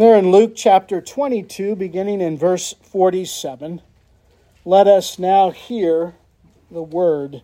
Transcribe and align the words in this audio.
There 0.00 0.16
in 0.16 0.30
Luke 0.32 0.52
chapter 0.56 1.02
22, 1.02 1.76
beginning 1.76 2.22
in 2.22 2.38
verse 2.38 2.74
47, 2.84 3.82
let 4.64 4.86
us 4.86 5.18
now 5.18 5.50
hear 5.50 6.14
the 6.70 6.82
word 6.82 7.42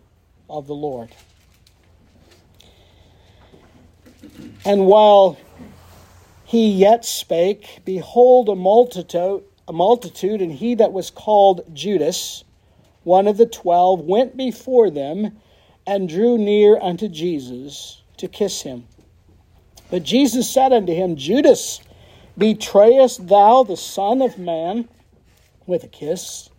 of 0.49 0.65
the 0.65 0.73
Lord. 0.73 1.13
And 4.65 4.87
while 4.87 5.37
he 6.45 6.71
yet 6.71 7.05
spake, 7.05 7.81
behold, 7.85 8.49
a 8.49 8.55
multitude, 8.55 9.43
a 9.67 9.71
multitude, 9.71 10.41
and 10.41 10.51
he 10.51 10.73
that 10.73 10.91
was 10.91 11.11
called 11.11 11.61
Judas, 11.75 12.43
one 13.03 13.27
of 13.27 13.37
the 13.37 13.45
twelve, 13.45 13.99
went 13.99 14.35
before 14.35 14.89
them 14.89 15.37
and 15.85 16.09
drew 16.09 16.39
near 16.39 16.79
unto 16.81 17.07
Jesus 17.07 18.01
to 18.17 18.27
kiss 18.27 18.63
him. 18.63 18.87
But 19.91 20.01
Jesus 20.01 20.49
said 20.49 20.73
unto 20.73 20.91
him, 20.91 21.17
Judas, 21.17 21.81
Betrayest 22.37 23.27
thou 23.27 23.63
the 23.63 23.77
Son 23.77 24.21
of 24.21 24.37
Man 24.37 24.87
with 25.65 25.83
a 25.83 25.87
kiss? 25.87 26.49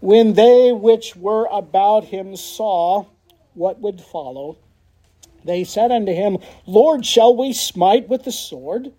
When 0.00 0.34
they 0.34 0.70
which 0.70 1.16
were 1.16 1.48
about 1.50 2.04
him 2.04 2.36
saw 2.36 3.06
what 3.54 3.80
would 3.80 4.00
follow, 4.00 4.58
they 5.44 5.64
said 5.64 5.90
unto 5.90 6.12
him, 6.12 6.38
Lord, 6.66 7.04
shall 7.04 7.34
we 7.34 7.52
smite 7.52 8.08
with 8.08 8.24
the 8.24 8.32
sword? 8.32 8.92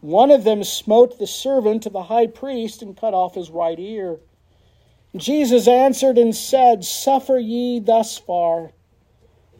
One 0.00 0.30
of 0.30 0.44
them 0.44 0.64
smote 0.64 1.18
the 1.18 1.26
servant 1.26 1.86
of 1.86 1.92
the 1.92 2.02
high 2.02 2.26
priest 2.26 2.82
and 2.82 2.96
cut 2.96 3.14
off 3.14 3.36
his 3.36 3.50
right 3.50 3.78
ear. 3.78 4.18
Jesus 5.16 5.68
answered 5.68 6.18
and 6.18 6.34
said, 6.34 6.84
Suffer 6.84 7.38
ye 7.38 7.78
thus 7.78 8.18
far. 8.18 8.72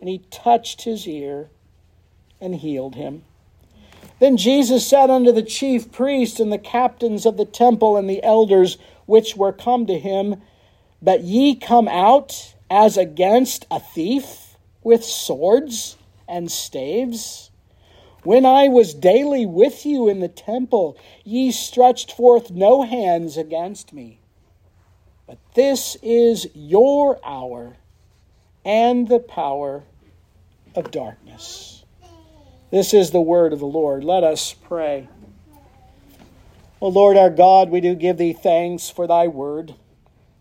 And 0.00 0.08
he 0.08 0.18
touched 0.30 0.82
his 0.82 1.06
ear 1.06 1.50
and 2.40 2.56
healed 2.56 2.96
him. 2.96 3.24
Then 4.22 4.36
Jesus 4.36 4.86
said 4.86 5.10
unto 5.10 5.32
the 5.32 5.42
chief 5.42 5.90
priests 5.90 6.38
and 6.38 6.52
the 6.52 6.56
captains 6.56 7.26
of 7.26 7.36
the 7.36 7.44
temple 7.44 7.96
and 7.96 8.08
the 8.08 8.22
elders 8.22 8.78
which 9.04 9.36
were 9.36 9.52
come 9.52 9.84
to 9.86 9.98
him, 9.98 10.40
But 11.02 11.24
ye 11.24 11.56
come 11.56 11.88
out 11.88 12.54
as 12.70 12.96
against 12.96 13.66
a 13.68 13.80
thief 13.80 14.56
with 14.84 15.04
swords 15.04 15.96
and 16.28 16.52
staves? 16.52 17.50
When 18.22 18.46
I 18.46 18.68
was 18.68 18.94
daily 18.94 19.44
with 19.44 19.84
you 19.84 20.08
in 20.08 20.20
the 20.20 20.28
temple, 20.28 20.96
ye 21.24 21.50
stretched 21.50 22.12
forth 22.12 22.52
no 22.52 22.82
hands 22.82 23.36
against 23.36 23.92
me. 23.92 24.20
But 25.26 25.38
this 25.54 25.96
is 26.00 26.46
your 26.54 27.18
hour 27.24 27.76
and 28.64 29.08
the 29.08 29.18
power 29.18 29.82
of 30.76 30.92
darkness. 30.92 31.81
This 32.72 32.94
is 32.94 33.10
the 33.10 33.20
word 33.20 33.52
of 33.52 33.58
the 33.58 33.66
Lord. 33.66 34.02
Let 34.02 34.24
us 34.24 34.54
pray. 34.54 35.06
O 36.80 36.88
Lord 36.88 37.18
our 37.18 37.28
God, 37.28 37.68
we 37.68 37.82
do 37.82 37.94
give 37.94 38.16
thee 38.16 38.32
thanks 38.32 38.88
for 38.88 39.06
thy 39.06 39.26
word, 39.26 39.74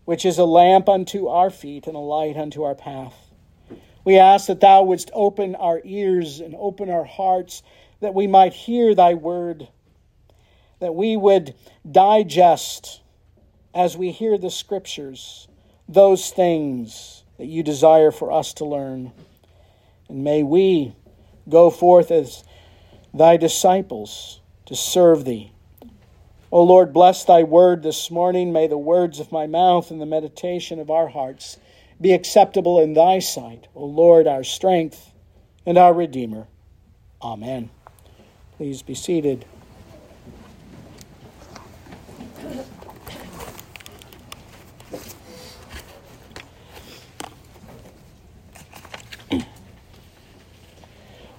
which 0.06 0.24
is 0.24 0.38
a 0.38 0.46
lamp 0.46 0.88
unto 0.88 1.28
our 1.28 1.50
feet 1.50 1.86
and 1.86 1.94
a 1.94 1.98
light 1.98 2.38
unto 2.38 2.62
our 2.62 2.74
path. 2.74 3.12
We 4.02 4.16
ask 4.16 4.46
that 4.46 4.62
thou 4.62 4.82
wouldst 4.82 5.10
open 5.12 5.54
our 5.56 5.82
ears 5.84 6.40
and 6.40 6.54
open 6.58 6.88
our 6.88 7.04
hearts 7.04 7.62
that 8.00 8.14
we 8.14 8.26
might 8.26 8.54
hear 8.54 8.94
thy 8.94 9.12
word, 9.12 9.68
that 10.80 10.94
we 10.94 11.18
would 11.18 11.54
digest 11.88 13.02
as 13.74 13.94
we 13.94 14.10
hear 14.10 14.38
the 14.38 14.50
scriptures 14.50 15.48
those 15.86 16.30
things 16.30 17.24
that 17.36 17.44
you 17.44 17.62
desire 17.62 18.10
for 18.10 18.32
us 18.32 18.54
to 18.54 18.64
learn. 18.64 19.12
And 20.08 20.24
may 20.24 20.42
we 20.42 20.94
go 21.48 21.70
forth 21.70 22.10
as 22.10 22.44
thy 23.12 23.36
disciples 23.36 24.40
to 24.66 24.74
serve 24.74 25.24
thee. 25.24 25.52
O 26.50 26.62
Lord, 26.62 26.92
bless 26.92 27.24
thy 27.24 27.42
word 27.42 27.82
this 27.82 28.10
morning. 28.10 28.52
May 28.52 28.66
the 28.66 28.78
words 28.78 29.18
of 29.20 29.32
my 29.32 29.46
mouth 29.46 29.90
and 29.90 30.00
the 30.00 30.06
meditation 30.06 30.78
of 30.78 30.90
our 30.90 31.08
hearts 31.08 31.56
be 32.00 32.12
acceptable 32.12 32.78
in 32.80 32.94
thy 32.94 33.20
sight, 33.20 33.68
O 33.74 33.84
Lord, 33.84 34.26
our 34.26 34.44
strength 34.44 35.12
and 35.64 35.78
our 35.78 35.94
Redeemer. 35.94 36.46
Amen. 37.22 37.70
Please 38.56 38.82
be 38.82 38.94
seated. 38.94 39.46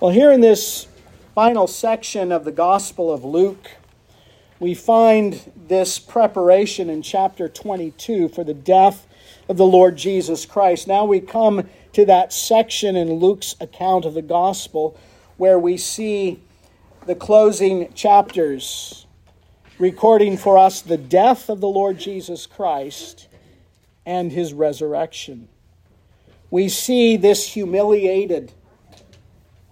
Well, 0.04 0.12
here 0.12 0.34
in 0.34 0.42
this 0.42 0.86
final 1.34 1.66
section 1.66 2.34
of 2.34 2.44
the 2.44 2.52
Gospel 2.52 3.10
of 3.10 3.24
Luke, 3.24 3.72
we 4.60 4.74
find 4.74 5.50
this 5.56 5.98
preparation 5.98 6.90
in 6.90 7.02
chapter 7.02 7.48
22 7.48 8.28
for 8.28 8.44
the 8.44 8.54
death 8.54 9.08
of 9.48 9.56
the 9.56 9.66
Lord 9.66 9.96
Jesus 9.96 10.46
Christ. 10.46 10.90
Now 10.90 11.06
we 11.06 11.22
come 11.22 11.70
to 11.94 12.04
that 12.04 12.34
section 12.34 12.98
in 12.98 13.14
Luke's 13.14 13.56
account 13.62 14.04
of 14.04 14.14
the 14.14 14.22
Gospel 14.22 15.00
where 15.38 15.58
we 15.58 15.78
see 15.78 16.42
the 17.06 17.16
closing 17.16 17.94
chapters 17.94 19.06
recording 19.80 20.36
for 20.36 20.58
us 20.58 20.82
the 20.82 20.98
death 20.98 21.48
of 21.48 21.62
the 21.62 21.70
Lord 21.70 21.98
Jesus 21.98 22.46
Christ 22.46 23.30
and 24.06 24.34
his 24.34 24.52
resurrection. 24.52 25.48
We 26.52 26.68
see 26.68 27.16
this 27.16 27.54
humiliated 27.54 28.52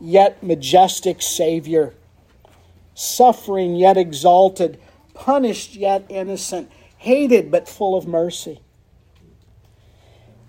yet 0.02 0.42
majestic 0.42 1.22
Savior, 1.22 1.94
suffering 2.96 3.76
yet 3.76 3.98
exalted, 3.98 4.80
punished 5.14 5.76
yet 5.76 6.06
innocent, 6.10 6.72
hated 6.98 7.52
but 7.52 7.70
full 7.70 7.96
of 7.98 8.08
mercy. 8.08 8.60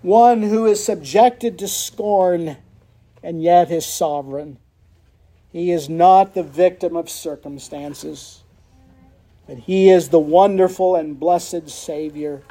One 0.01 0.41
who 0.41 0.65
is 0.65 0.83
subjected 0.83 1.57
to 1.59 1.67
scorn 1.67 2.57
and 3.21 3.41
yet 3.41 3.71
is 3.71 3.85
sovereign. 3.85 4.57
He 5.51 5.71
is 5.71 5.87
not 5.87 6.33
the 6.33 6.43
victim 6.43 6.97
of 6.97 7.09
circumstances, 7.09 8.43
but 9.47 9.59
he 9.59 9.89
is 9.89 10.09
the 10.09 10.19
wonderful 10.19 10.95
and 10.95 11.19
blessed 11.19 11.69
Savior 11.69 12.41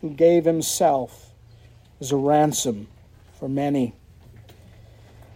who 0.00 0.10
gave 0.10 0.44
himself 0.44 1.34
as 2.00 2.10
a 2.10 2.16
ransom 2.16 2.88
for 3.38 3.48
many. 3.48 3.94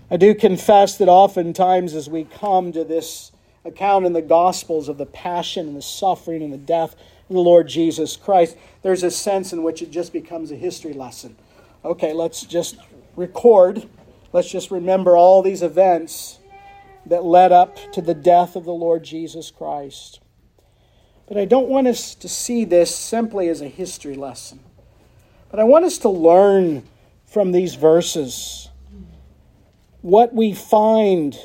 I 0.09 0.17
do 0.17 0.37
confess 0.37 0.99
that 0.99 1.09
oftentimes 1.09 1.94
as 1.94 2.09
we 2.09 2.25
come 2.25 2.71
to 2.72 2.84
this 2.84 3.33
account 3.65 4.06
in 4.06 4.12
the 4.12 4.22
Gospels 4.22 4.89
of 4.89 4.99
the 4.99 5.06
passion 5.06 5.67
and 5.67 5.77
the 5.77 5.83
suffering 5.83 6.43
and 6.43 6.53
the 6.53 6.59
death 6.59 6.94
of 7.28 7.34
the 7.34 7.41
Lord 7.41 7.67
Jesus 7.67 8.17
Christ, 8.17 8.56
there's 8.83 9.03
a 9.03 9.11
sense 9.11 9.53
in 9.53 9.65
which 9.65 9.83
it 9.83 9.91
just 9.91 10.12
becomes 10.12 10.53
a 10.53 10.56
history 10.56 10.93
lesson. 10.93 11.37
Okay, 11.84 12.12
let's 12.12 12.43
just 12.43 12.77
record, 13.17 13.89
let's 14.33 14.49
just 14.49 14.71
remember 14.71 15.17
all 15.17 15.43
these 15.43 15.62
events 15.62 16.38
that 17.06 17.25
led 17.25 17.50
up 17.50 17.77
to 17.93 18.00
the 18.00 18.15
death 18.15 18.55
of 18.55 18.65
the 18.65 18.73
Lord 18.73 19.03
Jesus 19.03 19.50
Christ. 19.50 20.21
But 21.27 21.37
I 21.37 21.47
don't 21.47 21.69
want 21.69 21.88
us 21.88 22.15
to 22.15 22.28
see 22.28 22.65
this 22.65 22.94
simply 22.94 23.49
as 23.49 23.61
a 23.61 23.69
history 23.69 24.15
lesson. 24.15 24.61
But 25.50 25.59
I 25.59 25.65
want 25.65 25.84
us 25.84 25.99
to 25.99 26.09
learn 26.09 26.84
from 27.27 27.50
these 27.50 27.75
verses 27.75 28.69
what 30.06 30.33
we 30.33 30.53
find 30.53 31.37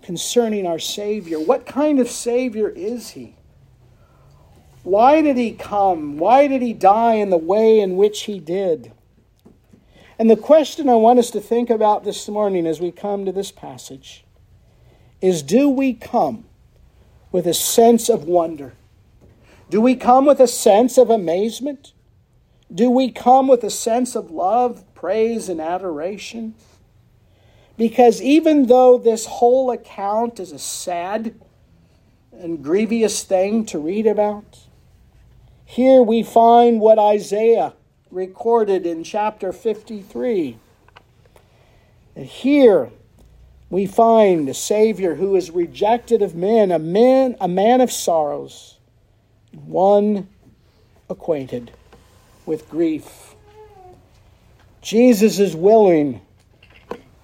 concerning 0.00 0.64
our 0.64 0.78
Savior. 0.78 1.40
What 1.40 1.66
kind 1.66 1.98
of 1.98 2.08
Savior 2.08 2.68
is 2.68 3.10
He? 3.10 3.34
Why 4.84 5.20
did 5.20 5.36
He 5.36 5.54
come? 5.54 6.18
Why 6.18 6.46
did 6.46 6.62
He 6.62 6.72
die 6.72 7.14
in 7.14 7.30
the 7.30 7.36
way 7.36 7.80
in 7.80 7.96
which 7.96 8.22
He 8.22 8.38
did? 8.38 8.92
And 10.20 10.30
the 10.30 10.36
question 10.36 10.88
I 10.88 10.94
want 10.94 11.18
us 11.18 11.32
to 11.32 11.40
think 11.40 11.68
about 11.68 12.04
this 12.04 12.28
morning 12.28 12.64
as 12.64 12.80
we 12.80 12.92
come 12.92 13.24
to 13.24 13.32
this 13.32 13.50
passage 13.50 14.24
is 15.20 15.42
do 15.42 15.68
we 15.68 15.94
come 15.94 16.44
with 17.32 17.48
a 17.48 17.54
sense 17.54 18.08
of 18.08 18.22
wonder? 18.22 18.74
Do 19.68 19.80
we 19.80 19.96
come 19.96 20.26
with 20.26 20.38
a 20.38 20.46
sense 20.46 20.96
of 20.96 21.10
amazement? 21.10 21.92
Do 22.72 22.88
we 22.88 23.10
come 23.10 23.48
with 23.48 23.64
a 23.64 23.70
sense 23.70 24.14
of 24.14 24.30
love, 24.30 24.84
praise, 24.94 25.48
and 25.48 25.60
adoration? 25.60 26.54
Because 27.76 28.22
even 28.22 28.66
though 28.66 28.98
this 28.98 29.26
whole 29.26 29.70
account 29.70 30.38
is 30.38 30.52
a 30.52 30.58
sad 30.58 31.34
and 32.32 32.62
grievous 32.62 33.24
thing 33.24 33.66
to 33.66 33.78
read 33.78 34.06
about, 34.06 34.60
here 35.64 36.02
we 36.02 36.22
find 36.22 36.80
what 36.80 36.98
Isaiah 36.98 37.72
recorded 38.10 38.86
in 38.86 39.02
chapter 39.02 39.52
53. 39.52 40.58
And 42.14 42.26
here 42.26 42.90
we 43.70 43.86
find 43.86 44.48
a 44.48 44.54
Savior 44.54 45.16
who 45.16 45.34
is 45.34 45.50
rejected 45.50 46.22
of 46.22 46.36
men, 46.36 46.70
a 46.70 46.78
man, 46.78 47.36
a 47.40 47.48
man 47.48 47.80
of 47.80 47.90
sorrows, 47.90 48.78
one 49.52 50.28
acquainted 51.10 51.72
with 52.46 52.70
grief. 52.70 53.34
Jesus 54.80 55.40
is 55.40 55.56
willing 55.56 56.20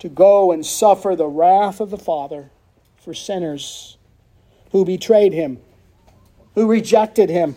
to 0.01 0.09
go 0.09 0.51
and 0.51 0.65
suffer 0.67 1.15
the 1.15 1.29
wrath 1.29 1.81
of 1.81 1.91
the 1.91 1.99
Father 1.99 2.51
for 2.97 3.15
sinners 3.15 3.97
who 4.73 4.85
betrayed 4.85 5.33
him, 5.33 5.59
who 6.55 6.67
rejected 6.67 7.31
him. 7.31 7.57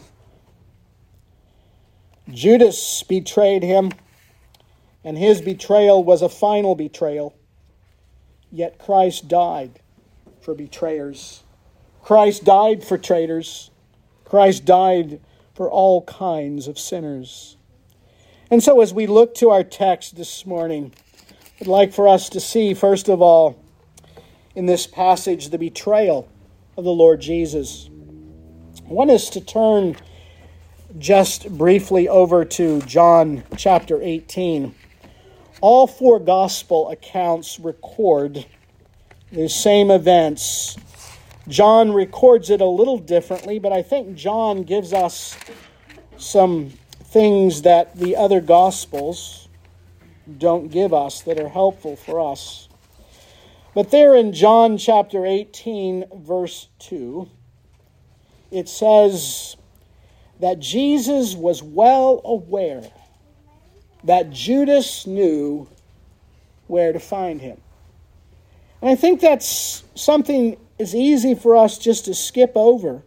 Judas 2.29 3.03
betrayed 3.03 3.63
him, 3.63 3.91
and 5.03 5.17
his 5.17 5.41
betrayal 5.41 6.03
was 6.03 6.21
a 6.21 6.29
final 6.29 6.75
betrayal. 6.75 7.35
Yet 8.51 8.77
Christ 8.77 9.27
died 9.27 9.79
for 10.41 10.53
betrayers. 10.53 11.43
Christ 12.01 12.43
died 12.43 12.83
for 12.83 12.97
traitors. 12.97 13.71
Christ 14.25 14.65
died 14.65 15.19
for 15.53 15.69
all 15.69 16.03
kinds 16.03 16.67
of 16.67 16.77
sinners. 16.77 17.57
And 18.51 18.61
so, 18.61 18.81
as 18.81 18.93
we 18.93 19.07
look 19.07 19.33
to 19.35 19.49
our 19.49 19.63
text 19.63 20.15
this 20.15 20.45
morning, 20.45 20.93
I'd 21.61 21.67
like 21.67 21.93
for 21.93 22.07
us 22.07 22.29
to 22.29 22.39
see, 22.39 22.73
first 22.73 23.07
of 23.07 23.21
all, 23.21 23.63
in 24.55 24.65
this 24.65 24.87
passage, 24.87 25.49
the 25.49 25.59
betrayal 25.59 26.27
of 26.75 26.83
the 26.83 26.91
Lord 26.91 27.21
Jesus. 27.21 27.89
I 28.89 28.91
want 28.91 29.11
us 29.11 29.29
to 29.29 29.39
turn 29.39 29.95
just 30.97 31.55
briefly 31.55 32.09
over 32.09 32.43
to 32.43 32.81
John 32.81 33.43
chapter 33.55 34.01
18. 34.01 34.73
All 35.61 35.85
four 35.85 36.19
gospel 36.19 36.89
accounts 36.89 37.59
record 37.59 38.47
the 39.31 39.47
same 39.47 39.91
events. 39.91 40.75
John 41.47 41.93
records 41.93 42.49
it 42.49 42.61
a 42.61 42.65
little 42.65 42.97
differently, 42.97 43.59
but 43.59 43.71
I 43.71 43.83
think 43.83 44.15
John 44.15 44.63
gives 44.63 44.91
us 44.91 45.37
some 46.17 46.71
things 47.03 47.61
that 47.61 47.95
the 47.95 48.15
other 48.15 48.41
gospels 48.41 49.42
don't 50.37 50.69
give 50.69 50.93
us 50.93 51.21
that 51.21 51.39
are 51.39 51.49
helpful 51.49 51.95
for 51.95 52.31
us. 52.31 52.67
But 53.73 53.91
there 53.91 54.15
in 54.15 54.33
John 54.33 54.77
chapter 54.77 55.25
18, 55.25 56.05
verse 56.15 56.67
2, 56.79 57.27
it 58.51 58.69
says 58.69 59.57
that 60.39 60.59
Jesus 60.59 61.35
was 61.35 61.63
well 61.63 62.21
aware 62.23 62.83
that 64.03 64.29
Judas 64.29 65.07
knew 65.07 65.67
where 66.67 66.93
to 66.93 66.99
find 66.99 67.41
him. 67.41 67.59
And 68.81 68.91
I 68.91 68.95
think 68.95 69.21
that's 69.21 69.83
something 69.95 70.57
is 70.77 70.93
easy 70.93 71.35
for 71.35 71.55
us 71.55 71.77
just 71.77 72.05
to 72.05 72.13
skip 72.13 72.51
over. 72.55 73.01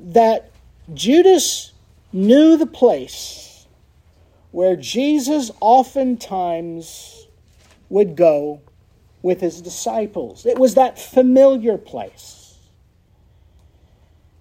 That 0.00 0.50
Judas 0.92 1.72
knew 2.12 2.56
the 2.56 2.66
place 2.66 3.51
where 4.52 4.76
Jesus 4.76 5.50
oftentimes 5.60 7.26
would 7.88 8.16
go 8.16 8.60
with 9.22 9.40
his 9.40 9.60
disciples. 9.60 10.46
It 10.46 10.58
was 10.58 10.74
that 10.74 10.98
familiar 10.98 11.78
place. 11.78 12.56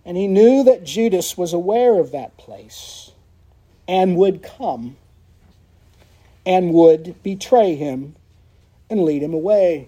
And 0.05 0.17
he 0.17 0.27
knew 0.27 0.63
that 0.63 0.83
Judas 0.83 1.37
was 1.37 1.53
aware 1.53 1.99
of 1.99 2.11
that 2.11 2.37
place 2.37 3.11
and 3.87 4.15
would 4.17 4.43
come 4.43 4.97
and 6.45 6.73
would 6.73 7.21
betray 7.23 7.75
him 7.75 8.15
and 8.89 9.03
lead 9.03 9.21
him 9.21 9.33
away. 9.33 9.87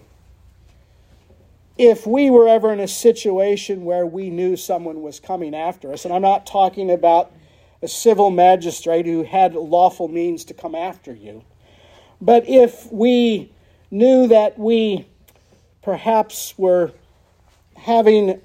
If 1.76 2.06
we 2.06 2.30
were 2.30 2.46
ever 2.46 2.72
in 2.72 2.78
a 2.78 2.86
situation 2.86 3.84
where 3.84 4.06
we 4.06 4.30
knew 4.30 4.56
someone 4.56 5.02
was 5.02 5.18
coming 5.18 5.54
after 5.54 5.92
us, 5.92 6.04
and 6.04 6.14
I'm 6.14 6.22
not 6.22 6.46
talking 6.46 6.90
about 6.90 7.32
a 7.84 7.88
civil 7.88 8.30
magistrate 8.30 9.06
who 9.06 9.22
had 9.22 9.54
lawful 9.54 10.08
means 10.08 10.44
to 10.46 10.54
come 10.54 10.74
after 10.74 11.14
you, 11.14 11.44
but 12.20 12.48
if 12.48 12.90
we 12.90 13.52
knew 13.90 14.26
that 14.26 14.58
we 14.58 15.06
perhaps 15.82 16.56
were 16.56 16.92
having 17.76 18.40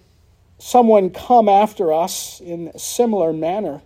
someone 0.58 1.10
come 1.10 1.48
after 1.48 1.94
us 1.94 2.42
in 2.42 2.70
a 2.74 2.80
similar 2.80 3.32
manner, 3.32 3.82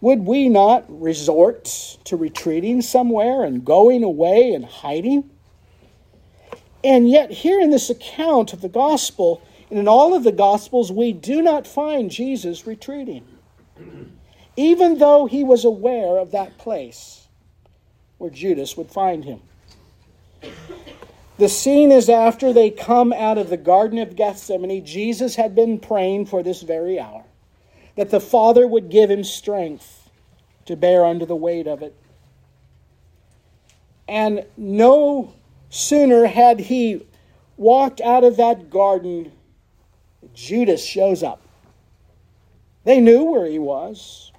would 0.00 0.20
we 0.20 0.48
not 0.48 0.84
resort 0.88 1.96
to 2.04 2.16
retreating 2.16 2.82
somewhere 2.82 3.44
and 3.44 3.64
going 3.64 4.02
away 4.02 4.52
and 4.52 4.64
hiding? 4.64 5.30
And 6.84 7.08
yet, 7.08 7.30
here 7.30 7.60
in 7.60 7.70
this 7.70 7.90
account 7.90 8.52
of 8.52 8.60
the 8.60 8.68
gospel, 8.68 9.42
and 9.70 9.78
in 9.78 9.88
all 9.88 10.14
of 10.14 10.24
the 10.24 10.32
gospels, 10.32 10.92
we 10.92 11.12
do 11.12 11.42
not 11.42 11.66
find 11.66 12.10
Jesus 12.10 12.66
retreating, 12.66 13.24
even 14.56 14.98
though 14.98 15.26
he 15.26 15.44
was 15.44 15.64
aware 15.64 16.18
of 16.18 16.32
that 16.32 16.58
place 16.58 17.28
where 18.18 18.30
Judas 18.30 18.76
would 18.76 18.90
find 18.90 19.24
him. 19.24 19.40
The 21.38 21.48
scene 21.48 21.92
is 21.92 22.08
after 22.08 22.52
they 22.52 22.70
come 22.70 23.12
out 23.12 23.38
of 23.38 23.48
the 23.48 23.56
Garden 23.56 23.98
of 23.98 24.16
Gethsemane. 24.16 24.84
Jesus 24.84 25.36
had 25.36 25.54
been 25.54 25.78
praying 25.78 26.26
for 26.26 26.42
this 26.42 26.62
very 26.62 26.98
hour 26.98 27.24
that 27.94 28.10
the 28.10 28.20
Father 28.20 28.66
would 28.66 28.90
give 28.90 29.10
him 29.10 29.22
strength 29.22 30.10
to 30.66 30.76
bear 30.76 31.04
under 31.04 31.24
the 31.24 31.36
weight 31.36 31.66
of 31.66 31.82
it. 31.82 31.94
And 34.08 34.44
no 34.56 35.32
sooner 35.70 36.26
had 36.26 36.58
he 36.60 37.06
walked 37.56 38.00
out 38.00 38.24
of 38.24 38.36
that 38.36 38.70
garden, 38.70 39.32
Judas 40.34 40.84
shows 40.84 41.22
up. 41.22 41.42
They 42.84 43.00
knew 43.00 43.24
where 43.24 43.46
he 43.46 43.58
was. 43.58 44.32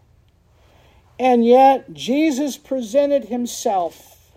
And 1.19 1.45
yet, 1.45 1.93
Jesus 1.93 2.57
presented 2.57 3.25
himself 3.25 4.31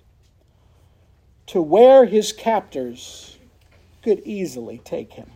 to 1.46 1.62
where 1.62 2.06
his 2.06 2.32
captors 2.32 3.38
could 4.02 4.20
easily 4.24 4.78
take 4.78 5.12
him. 5.12 5.30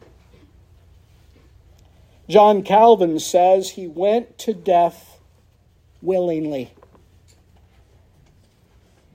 John 2.29 2.63
Calvin 2.65 3.21
says 3.21 3.71
he 3.71 3.87
went 3.87 4.39
to 4.39 4.53
death 4.53 5.21
willingly. 6.03 6.73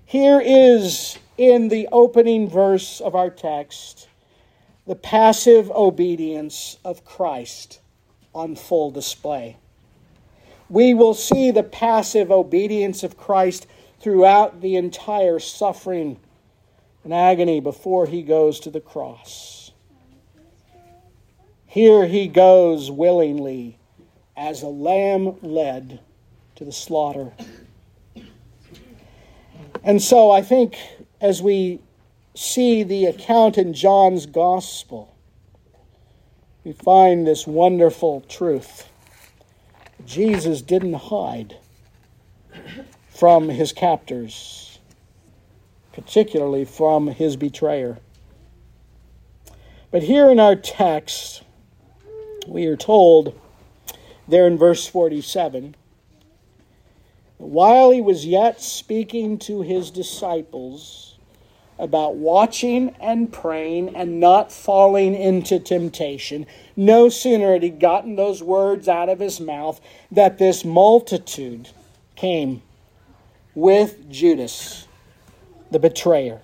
Here 0.06 0.42
is 0.44 1.18
in 1.38 1.68
the 1.68 1.90
opening 1.92 2.50
verse 2.50 3.02
of 3.02 3.16
our 3.16 3.30
text 3.30 4.08
the 4.88 4.96
passive 4.96 5.70
obedience 5.72 6.78
of 6.86 7.04
Christ 7.04 7.81
on 8.34 8.56
full 8.56 8.92
display. 8.92 9.58
We 10.70 10.94
will 10.94 11.14
see 11.14 11.52
the 11.52 11.64
passive 11.64 12.32
obedience 12.32 13.04
of 13.04 13.18
Christ 13.18 13.68
throughout 14.00 14.62
the 14.62 14.76
entire 14.76 15.40
suffering 15.40 16.18
and 17.04 17.14
agony 17.14 17.60
before 17.60 18.06
he 18.06 18.22
goes 18.22 18.60
to 18.62 18.70
the 18.70 18.80
cross. 18.80 19.72
Here 21.66 22.06
he 22.06 22.28
goes 22.28 22.92
willingly 22.92 23.78
as 24.36 24.62
a 24.62 24.68
lamb 24.68 25.38
led 25.42 26.00
to 26.56 26.66
the 26.66 26.72
slaughter. 26.72 27.32
And 29.84 30.02
so 30.02 30.32
I 30.32 30.42
think 30.42 30.78
as 31.20 31.42
we 31.42 31.80
see 32.36 32.84
the 32.84 33.06
account 33.06 33.58
in 33.58 33.74
John's 33.74 34.26
gospel, 34.26 35.16
we 36.64 36.74
find 36.74 37.26
this 37.26 37.48
wonderful 37.48 38.22
truth. 38.22 38.90
Jesus 40.06 40.62
didn't 40.62 40.94
hide 40.94 41.58
from 43.10 43.50
his 43.50 43.72
captors, 43.72 44.80
particularly 45.94 46.66
from 46.66 47.08
his 47.08 47.36
betrayer. 47.36 48.00
But 49.90 50.04
here 50.04 50.30
in 50.30 50.40
our 50.40 50.56
text, 50.56 51.44
we 52.48 52.66
are 52.66 52.78
told 52.78 53.40
there 54.28 54.48
in 54.48 54.58
verse 54.58 54.88
47 54.88 55.76
while 57.38 57.90
he 57.90 58.02
was 58.02 58.26
yet 58.26 58.62
speaking 58.62 59.38
to 59.40 59.64
his 59.64 59.90
disciples 59.90 61.11
about 61.82 62.16
watching 62.16 62.96
and 63.02 63.34
praying 63.34 63.96
and 63.96 64.20
not 64.20 64.52
falling 64.52 65.16
into 65.16 65.60
temptation, 65.60 66.46
no 66.76 67.10
sooner 67.10 67.54
had 67.54 67.64
he 67.64 67.70
gotten 67.70 68.16
those 68.16 68.44
words 68.44 68.88
out 68.88 69.10
of 69.10 69.20
his 69.20 69.40
mouth 69.40 69.82
that 70.12 70.38
this 70.38 70.64
multitude 70.64 71.68
came 72.16 72.62
with 73.56 74.08
Judas, 74.12 74.88
the 75.72 75.80
betrayer, 75.80 76.40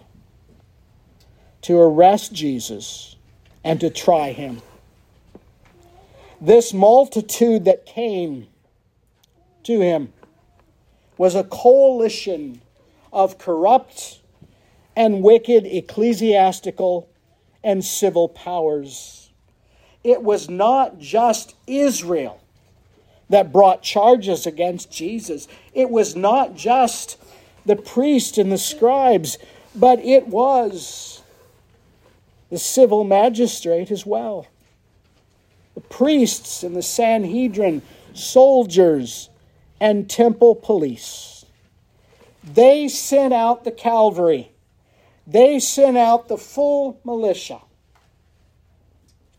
to 1.62 1.78
arrest 1.78 2.34
Jesus 2.34 3.16
and 3.64 3.80
to 3.80 3.92
try 3.92 4.32
him. 4.32 4.64
This 6.42 6.74
multitude 6.74 7.66
that 7.66 7.86
came 7.86 8.48
to 9.64 9.82
him 9.82 10.14
was 11.16 11.36
a 11.36 11.44
coalition 11.44 12.62
of 13.14 13.38
corrupt 13.38 14.20
and 14.98 15.22
wicked 15.22 15.66
ecclesiastical 15.66 17.08
and 17.64 17.86
civil 17.86 18.28
powers. 18.28 19.30
It 20.04 20.24
was 20.24 20.50
not 20.50 21.00
just 21.00 21.56
Israel 21.68 22.42
that 23.30 23.54
brought 23.54 23.84
charges 23.84 24.48
against 24.48 24.92
Jesus, 24.92 25.48
it 25.74 25.90
was 25.92 26.16
not 26.16 26.56
just 26.56 27.18
the 27.66 27.76
priests 27.76 28.40
and 28.40 28.52
the 28.52 28.58
scribes, 28.58 29.38
but 29.76 30.00
it 30.00 30.28
was 30.28 31.22
the 32.50 32.58
civil 32.58 33.04
magistrate 33.04 33.92
as 33.92 34.06
well. 34.06 34.48
the 35.78 35.82
priests 35.82 36.64
and 36.64 36.76
the 36.76 36.82
Sanhedrin, 36.82 37.84
soldiers, 38.16 39.30
and 39.80 40.10
temple 40.10 40.56
police. 40.56 41.46
They 42.44 42.88
sent 42.88 43.32
out 43.32 43.64
the 43.64 43.72
cavalry. 43.72 44.52
They 45.28 45.60
sent 45.60 45.98
out 45.98 46.30
the 46.30 46.38
full 46.38 47.02
militia 47.04 47.60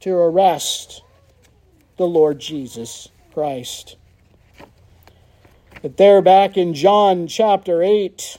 to 0.01 0.15
arrest 0.15 1.03
the 1.97 2.07
Lord 2.07 2.39
Jesus 2.39 3.09
Christ. 3.33 3.97
But 5.81 5.97
there, 5.97 6.21
back 6.21 6.59
in 6.59 6.75
John 6.75 7.27
chapter 7.27 7.83
8, 7.83 8.37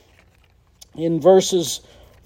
in 0.95 1.19
verses 1.19 1.81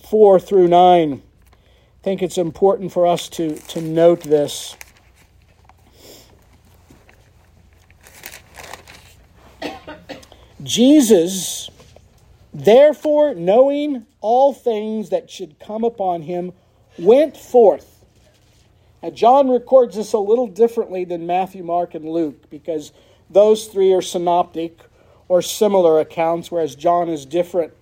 4 0.10 0.42
through 0.42 0.68
9, 0.68 1.13
I 1.13 2.03
think 2.03 2.22
it's 2.22 2.38
important 2.38 2.92
for 2.92 3.08
us 3.08 3.30
to, 3.30 3.56
to 3.56 3.82
note 3.82 4.24
this. 4.24 4.75
Jesus, 10.63 11.70
therefore, 12.54 13.36
knowing 13.36 14.06
all 14.22 14.54
things 14.54 15.10
that 15.10 15.30
should 15.30 15.60
come 15.60 15.84
upon 15.84 16.22
him, 16.22 16.54
went 16.98 17.36
forth. 17.38 18.06
Now, 19.02 19.10
John 19.10 19.50
records 19.50 19.96
this 19.96 20.14
a 20.14 20.20
little 20.20 20.48
differently 20.48 21.04
than 21.04 21.28
Matthew, 21.28 21.64
Mark, 21.64 21.94
and 21.94 22.08
Luke 22.08 22.50
because 22.50 22.92
those 23.30 23.68
three 23.68 23.94
are 23.94 24.02
synoptic 24.02 24.80
or 25.28 25.42
similar 25.42 26.00
accounts, 26.00 26.52
whereas 26.52 26.76
John 26.76 27.10
is 27.10 27.26
different. 27.26 27.74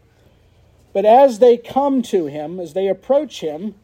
But 0.94 1.06
as 1.06 1.40
they 1.40 1.58
come 1.58 2.01
to 2.04 2.25
him, 2.25 2.60
as 2.60 2.74
they 2.74 2.88
approach 2.88 3.40
him, 3.40 3.75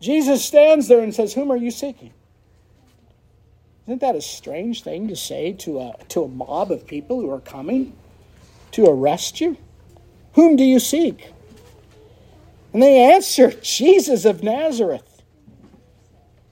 Jesus 0.00 0.44
stands 0.44 0.88
there 0.88 1.00
and 1.00 1.14
says, 1.14 1.34
Whom 1.34 1.50
are 1.52 1.56
you 1.56 1.70
seeking? 1.70 2.12
Isn't 3.86 4.00
that 4.00 4.16
a 4.16 4.22
strange 4.22 4.82
thing 4.82 5.08
to 5.08 5.16
say 5.16 5.52
to 5.54 5.80
a, 5.80 5.96
to 6.08 6.24
a 6.24 6.28
mob 6.28 6.70
of 6.70 6.86
people 6.86 7.20
who 7.20 7.30
are 7.30 7.40
coming 7.40 7.94
to 8.72 8.86
arrest 8.86 9.40
you? 9.40 9.56
Whom 10.34 10.56
do 10.56 10.64
you 10.64 10.78
seek? 10.78 11.30
And 12.72 12.82
they 12.82 13.12
answered, 13.12 13.58
Jesus 13.62 14.24
of 14.24 14.42
Nazareth. 14.42 15.22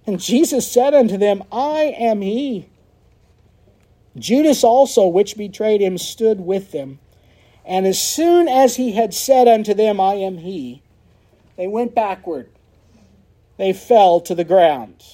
And 0.06 0.20
Jesus 0.20 0.70
said 0.70 0.94
unto 0.94 1.16
them, 1.16 1.42
I 1.52 1.94
am 1.98 2.20
he. 2.20 2.66
Judas 4.16 4.64
also, 4.64 5.06
which 5.06 5.36
betrayed 5.36 5.80
him, 5.80 5.96
stood 5.96 6.40
with 6.40 6.72
them. 6.72 6.98
And 7.64 7.86
as 7.86 8.00
soon 8.00 8.48
as 8.48 8.76
he 8.76 8.92
had 8.92 9.14
said 9.14 9.46
unto 9.46 9.74
them, 9.74 10.00
I 10.00 10.14
am 10.14 10.38
he, 10.38 10.82
they 11.56 11.68
went 11.68 11.94
backward. 11.94 12.50
They 13.56 13.72
fell 13.72 14.20
to 14.22 14.34
the 14.34 14.44
ground. 14.44 15.04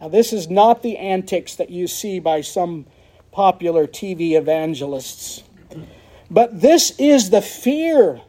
Now, 0.00 0.08
this 0.08 0.32
is 0.32 0.48
not 0.48 0.82
the 0.82 0.96
antics 0.96 1.54
that 1.56 1.70
you 1.70 1.86
see 1.86 2.18
by 2.18 2.40
some 2.40 2.86
popular 3.30 3.86
TV 3.86 4.32
evangelists, 4.32 5.42
but 6.30 6.60
this 6.60 6.92
is 6.98 7.30
the 7.30 7.42
fear 7.42 8.20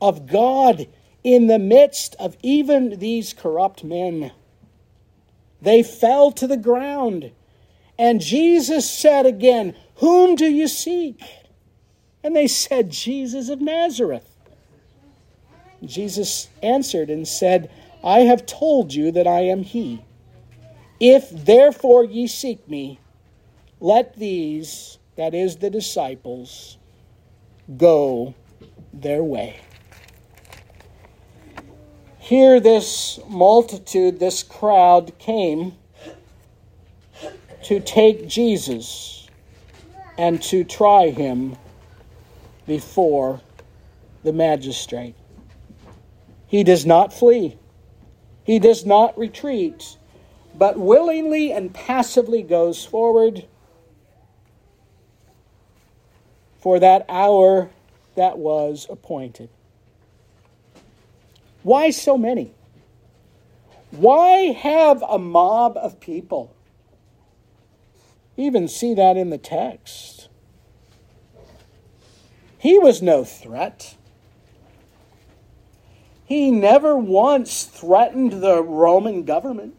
of 0.00 0.26
God 0.26 0.86
in 1.24 1.46
the 1.46 1.58
midst 1.58 2.14
of 2.18 2.36
even 2.42 2.98
these 2.98 3.32
corrupt 3.32 3.84
men. 3.84 4.32
They 5.60 5.82
fell 5.82 6.32
to 6.32 6.46
the 6.46 6.56
ground 6.56 7.32
and 7.98 8.20
Jesus 8.20 8.90
said 8.90 9.26
again, 9.26 9.76
Whom 9.96 10.34
do 10.34 10.46
you 10.46 10.66
seek? 10.66 11.20
And 12.24 12.34
they 12.34 12.48
said, 12.48 12.90
Jesus 12.90 13.48
of 13.48 13.60
Nazareth. 13.60 14.28
Jesus 15.84 16.48
answered 16.62 17.10
and 17.10 17.26
said, 17.26 17.70
I 18.04 18.20
have 18.20 18.46
told 18.46 18.94
you 18.94 19.10
that 19.12 19.26
I 19.26 19.40
am 19.42 19.62
he. 19.62 20.04
If 21.00 21.30
therefore 21.30 22.04
ye 22.04 22.26
seek 22.26 22.68
me, 22.68 22.98
let 23.80 24.16
these, 24.16 24.98
that 25.16 25.34
is 25.34 25.56
the 25.56 25.70
disciples, 25.70 26.78
go 27.76 28.34
their 28.92 29.22
way. 29.22 29.60
Here, 32.18 32.60
this 32.60 33.18
multitude, 33.28 34.20
this 34.20 34.42
crowd 34.42 35.18
came 35.18 35.74
to 37.64 37.80
take 37.80 38.28
Jesus 38.28 39.26
and 40.16 40.42
to 40.42 40.64
try 40.64 41.10
him 41.10 41.56
before 42.66 43.40
the 44.22 44.32
magistrate. 44.32 45.14
He 46.46 46.64
does 46.64 46.86
not 46.86 47.12
flee, 47.12 47.58
he 48.44 48.58
does 48.58 48.86
not 48.86 49.18
retreat, 49.18 49.96
but 50.54 50.78
willingly 50.78 51.52
and 51.52 51.72
passively 51.72 52.42
goes 52.42 52.84
forward 52.84 53.46
for 56.62 56.80
that 56.80 57.04
hour 57.10 57.68
that 58.14 58.38
was 58.38 58.86
appointed. 58.88 59.50
Why 61.62 61.90
so 61.90 62.16
many? 62.16 62.54
Why 63.90 64.52
have 64.52 65.02
a 65.02 65.18
mob 65.18 65.76
of 65.76 66.00
people? 66.00 66.54
even 68.36 68.68
see 68.68 68.94
that 68.94 69.16
in 69.16 69.30
the 69.30 69.38
text. 69.38 70.28
He 72.58 72.78
was 72.78 73.02
no 73.02 73.24
threat. 73.24 73.96
He 76.24 76.50
never 76.50 76.96
once 76.96 77.64
threatened 77.64 78.42
the 78.42 78.62
Roman 78.62 79.24
government. 79.24 79.74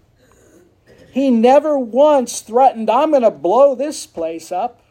He 1.11 1.31
never 1.31 1.77
once 1.77 2.41
threatened, 2.41 2.89
I'm 2.89 3.11
going 3.11 3.23
to 3.23 3.31
blow 3.31 3.75
this 3.75 4.05
place 4.05 4.51
up, 4.51 4.82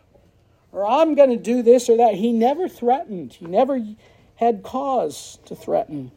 or 0.73 0.87
I'm 0.87 1.15
going 1.15 1.31
to 1.31 1.37
do 1.37 1.63
this 1.63 1.89
or 1.89 1.99
that. 1.99 2.15
He 2.15 2.33
never 2.33 2.69
threatened. 2.69 3.35
He 3.35 3.47
never 3.47 3.81
had 4.37 4.63
cause 4.63 5.39
to 5.45 5.55
threaten. 5.55 6.11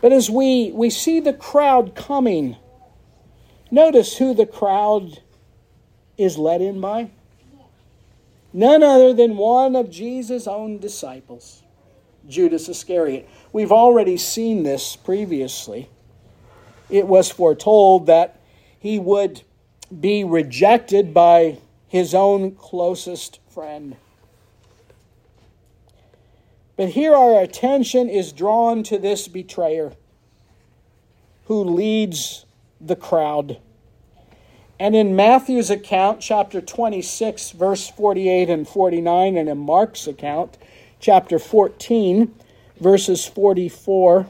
But 0.00 0.12
as 0.12 0.30
we, 0.30 0.70
we 0.72 0.88
see 0.90 1.20
the 1.20 1.32
crowd 1.32 1.94
coming, 1.94 2.56
notice 3.70 4.16
who 4.16 4.34
the 4.34 4.46
crowd 4.46 5.20
is 6.16 6.38
led 6.38 6.62
in 6.62 6.80
by? 6.80 7.10
None 8.52 8.82
other 8.82 9.12
than 9.12 9.36
one 9.36 9.76
of 9.76 9.90
Jesus' 9.90 10.46
own 10.46 10.78
disciples, 10.78 11.62
Judas 12.28 12.68
Iscariot. 12.68 13.28
We've 13.52 13.72
already 13.72 14.16
seen 14.16 14.62
this 14.62 14.96
previously. 14.96 15.90
It 16.88 17.06
was 17.06 17.30
foretold 17.30 18.06
that 18.06 18.40
he 18.78 18.98
would 18.98 19.42
be 20.00 20.24
rejected 20.24 21.12
by 21.12 21.58
his 21.88 22.14
own 22.14 22.52
closest 22.52 23.40
friend. 23.48 23.96
But 26.76 26.90
here 26.90 27.14
our 27.14 27.40
attention 27.40 28.08
is 28.08 28.32
drawn 28.32 28.82
to 28.84 28.98
this 28.98 29.28
betrayer 29.28 29.92
who 31.46 31.64
leads 31.64 32.44
the 32.80 32.96
crowd. 32.96 33.58
And 34.78 34.94
in 34.94 35.16
Matthew's 35.16 35.70
account, 35.70 36.20
chapter 36.20 36.60
26, 36.60 37.52
verse 37.52 37.88
48 37.88 38.50
and 38.50 38.68
49, 38.68 39.36
and 39.38 39.48
in 39.48 39.56
Mark's 39.56 40.06
account, 40.06 40.58
chapter 41.00 41.38
14, 41.38 42.34
verses 42.78 43.24
44 43.24 44.26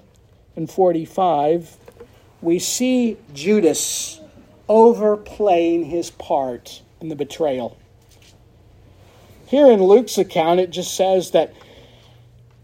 and 0.55 0.71
45, 0.71 1.77
we 2.41 2.61
see 2.61 3.17
Judas 3.35 4.21
overplaying 4.69 5.87
his 5.87 6.11
part 6.11 6.83
in 7.01 7.09
the 7.09 7.17
betrayal. 7.17 7.77
Here 9.47 9.71
in 9.71 9.83
Luke's 9.83 10.19
account, 10.19 10.61
it 10.61 10.71
just 10.71 10.97
says 10.97 11.31
that 11.31 11.55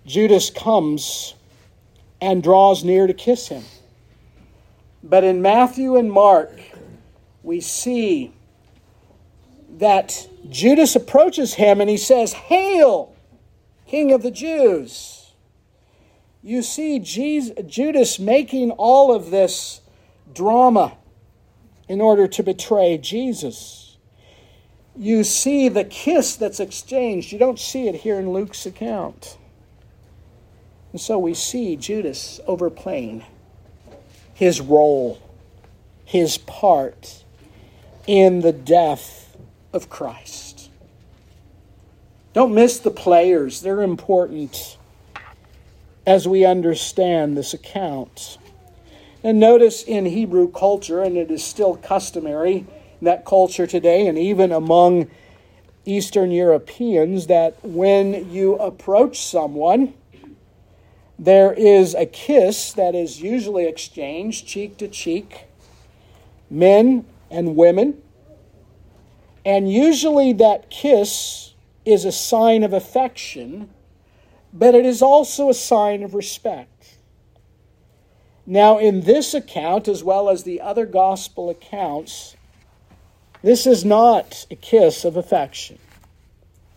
Judas 0.05 0.51
comes 0.51 1.35
and 2.21 2.43
draws 2.43 2.85
near 2.85 3.07
to 3.07 3.15
kiss 3.15 3.49
him. 3.49 3.65
But 5.03 5.25
in 5.25 5.43
Matthew 5.43 5.97
and 5.97 6.11
Mark, 6.11 6.59
we 7.43 7.61
see 7.61 8.33
that 9.79 10.29
Judas 10.49 10.95
approaches 10.95 11.55
him 11.55 11.81
and 11.81 11.89
he 11.89 11.97
says, 11.97 12.33
Hail, 12.33 13.15
King 13.87 14.13
of 14.13 14.23
the 14.23 14.31
Jews. 14.31 15.33
You 16.43 16.63
see 16.63 16.99
Jesus, 16.99 17.57
Judas 17.67 18.19
making 18.19 18.73
all 18.73 19.15
of 19.15 19.31
this 19.31 19.81
drama 20.33 20.97
in 21.89 22.01
order 22.01 22.27
to 22.27 22.43
betray 22.43 22.99
Jesus. 22.99 23.82
You 24.97 25.25
see 25.25 25.69
the 25.69 25.85
kiss 25.85 26.37
that's 26.37 26.61
exchanged. 26.61 27.33
You 27.33 27.39
don't 27.39 27.59
see 27.59 27.89
it 27.89 27.95
here 27.97 28.19
in 28.19 28.33
Luke's 28.33 28.67
account. 28.67 29.39
And 30.93 31.01
so 31.01 31.19
we 31.19 31.33
see 31.35 31.77
Judas 31.77 32.41
overplaying 32.47 33.25
his 34.35 34.61
role, 34.61 35.19
his 36.05 36.37
part 36.37 37.25
in 38.07 38.41
the 38.41 38.53
death 38.53 39.37
of 39.73 39.89
Christ. 39.89 40.71
Don't 42.35 42.55
miss 42.55 42.79
the 42.79 42.91
players, 42.91 43.61
they're 43.61 43.83
important 43.83 44.77
as 46.07 46.27
we 46.27 46.45
understand 46.45 47.37
this 47.37 47.55
account. 47.55 48.39
And 49.23 49.39
notice 49.39 49.83
in 49.83 50.05
Hebrew 50.05 50.51
culture, 50.51 51.01
and 51.01 51.17
it 51.17 51.31
is 51.31 51.45
still 51.45 51.77
customary 51.77 52.67
that 53.03 53.25
culture 53.25 53.67
today, 53.67 54.07
and 54.07 54.17
even 54.17 54.53
among 54.53 55.11
Eastern 55.85 56.31
Europeans, 56.31 57.27
that 57.27 57.57
when 57.65 58.31
you 58.31 58.55
approach 58.55 59.21
someone, 59.21 59.95
there 61.19 61.53
is 61.53 61.95
a 61.95 62.07
kiss 62.07 62.73
that 62.73 62.95
is 62.95 63.21
usually 63.21 63.67
exchanged 63.67 64.47
cheek 64.47 64.77
to 64.79 64.89
cheek, 64.89 65.47
men 66.51 67.05
and 67.31 67.57
women. 67.57 68.01
And 69.45 69.71
usually 69.71 70.33
that 70.35 70.71
kiss 70.71 71.55
is 71.85 72.05
a 72.05 72.13
sign 72.13 72.63
of 72.63 72.73
affection, 72.73 73.71
but 74.53 74.75
it 74.75 74.87
is 74.87 75.03
also 75.03 75.49
a 75.49 75.55
sign 75.55 76.03
of 76.03 76.15
respect. 76.15 76.99
Now, 78.47 78.79
in 78.79 79.03
this 79.03 79.35
account, 79.35 79.89
as 79.89 80.03
well 80.03 80.29
as 80.29 80.43
the 80.43 80.61
other 80.61 80.87
gospel 80.87 81.51
accounts, 81.51 82.37
this 83.43 83.67
is 83.67 83.85
not 83.85 84.47
a 84.51 84.57
kiss 84.57 85.05
of 85.05 85.17
affection. 85.17 85.79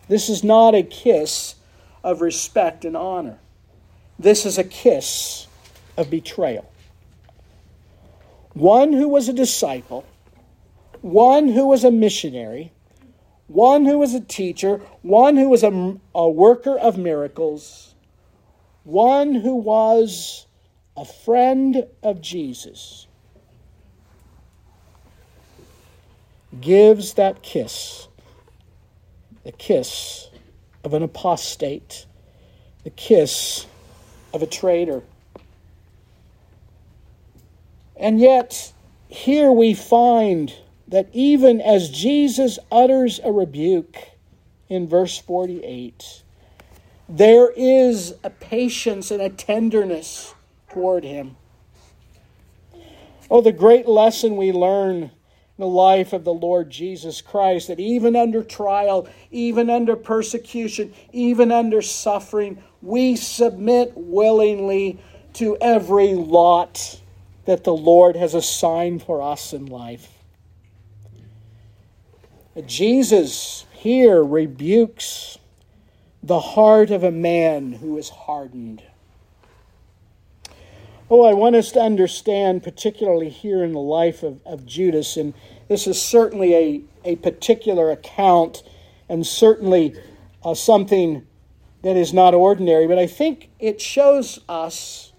This 0.08 0.28
is 0.28 0.44
not 0.44 0.74
a 0.74 0.82
kiss 0.82 1.54
of 2.04 2.20
respect 2.20 2.84
and 2.84 2.96
honor. 2.96 3.38
This 4.18 4.46
is 4.46 4.58
a 4.58 4.64
kiss 4.64 5.46
of 5.96 6.10
betrayal. 6.10 6.70
One 8.54 8.92
who 8.92 9.08
was 9.08 9.28
a 9.28 9.32
disciple, 9.32 10.04
one 11.02 11.48
who 11.48 11.66
was 11.66 11.84
a 11.84 11.90
missionary, 11.90 12.72
one 13.48 13.84
who 13.84 13.98
was 13.98 14.14
a 14.14 14.20
teacher, 14.20 14.80
one 15.02 15.36
who 15.36 15.48
was 15.48 15.62
a, 15.62 15.96
a 16.14 16.28
worker 16.28 16.78
of 16.78 16.96
miracles, 16.96 17.94
one 18.84 19.34
who 19.34 19.54
was 19.54 20.46
a 20.96 21.04
friend 21.04 21.86
of 22.02 22.20
Jesus, 22.20 23.05
gives 26.60 27.14
that 27.14 27.42
kiss, 27.42 28.08
the 29.44 29.52
kiss 29.52 30.28
of 30.84 30.94
an 30.94 31.02
apostate, 31.02 32.06
the 32.84 32.90
kiss 32.90 33.66
of 34.32 34.42
a 34.42 34.46
traitor. 34.46 35.02
And 37.96 38.20
yet, 38.20 38.72
here 39.08 39.50
we 39.50 39.74
find 39.74 40.52
that 40.88 41.08
even 41.12 41.60
as 41.60 41.88
Jesus 41.90 42.58
utters 42.70 43.20
a 43.24 43.32
rebuke 43.32 43.96
in 44.68 44.86
verse 44.86 45.18
48, 45.18 46.22
there 47.08 47.50
is 47.56 48.14
a 48.22 48.30
patience 48.30 49.10
and 49.10 49.22
a 49.22 49.30
tenderness 49.30 50.34
toward 50.68 51.04
him. 51.04 51.36
Oh, 53.30 53.40
the 53.40 53.52
great 53.52 53.88
lesson 53.88 54.36
we 54.36 54.52
learn 54.52 55.10
the 55.58 55.66
life 55.66 56.12
of 56.12 56.24
the 56.24 56.34
Lord 56.34 56.70
Jesus 56.70 57.22
Christ 57.22 57.68
that 57.68 57.80
even 57.80 58.14
under 58.14 58.42
trial, 58.42 59.08
even 59.30 59.70
under 59.70 59.96
persecution, 59.96 60.92
even 61.12 61.50
under 61.50 61.80
suffering, 61.80 62.62
we 62.82 63.16
submit 63.16 63.92
willingly 63.94 64.98
to 65.34 65.56
every 65.60 66.14
lot 66.14 67.00
that 67.46 67.64
the 67.64 67.74
Lord 67.74 68.16
has 68.16 68.34
assigned 68.34 69.02
for 69.02 69.22
us 69.22 69.52
in 69.52 69.66
life. 69.66 70.08
Jesus 72.66 73.66
here 73.72 74.22
rebukes 74.22 75.38
the 76.22 76.40
heart 76.40 76.90
of 76.90 77.04
a 77.04 77.10
man 77.10 77.72
who 77.72 77.96
is 77.98 78.08
hardened. 78.08 78.82
Oh, 81.08 81.22
I 81.22 81.34
want 81.34 81.54
us 81.54 81.70
to 81.72 81.80
understand, 81.80 82.64
particularly 82.64 83.28
here 83.28 83.62
in 83.62 83.72
the 83.72 83.78
life 83.78 84.24
of, 84.24 84.40
of 84.44 84.66
Judas, 84.66 85.16
and 85.16 85.34
this 85.68 85.86
is 85.86 86.00
certainly 86.00 86.54
a, 86.54 86.82
a 87.04 87.16
particular 87.16 87.90
account 87.90 88.62
and 89.08 89.26
certainly 89.26 89.94
uh, 90.44 90.54
something 90.54 91.26
that 91.82 91.96
is 91.96 92.12
not 92.12 92.34
ordinary, 92.34 92.86
but 92.86 92.98
I 92.98 93.06
think 93.06 93.50
it 93.58 93.80
shows 93.80 94.40
us 94.48 95.12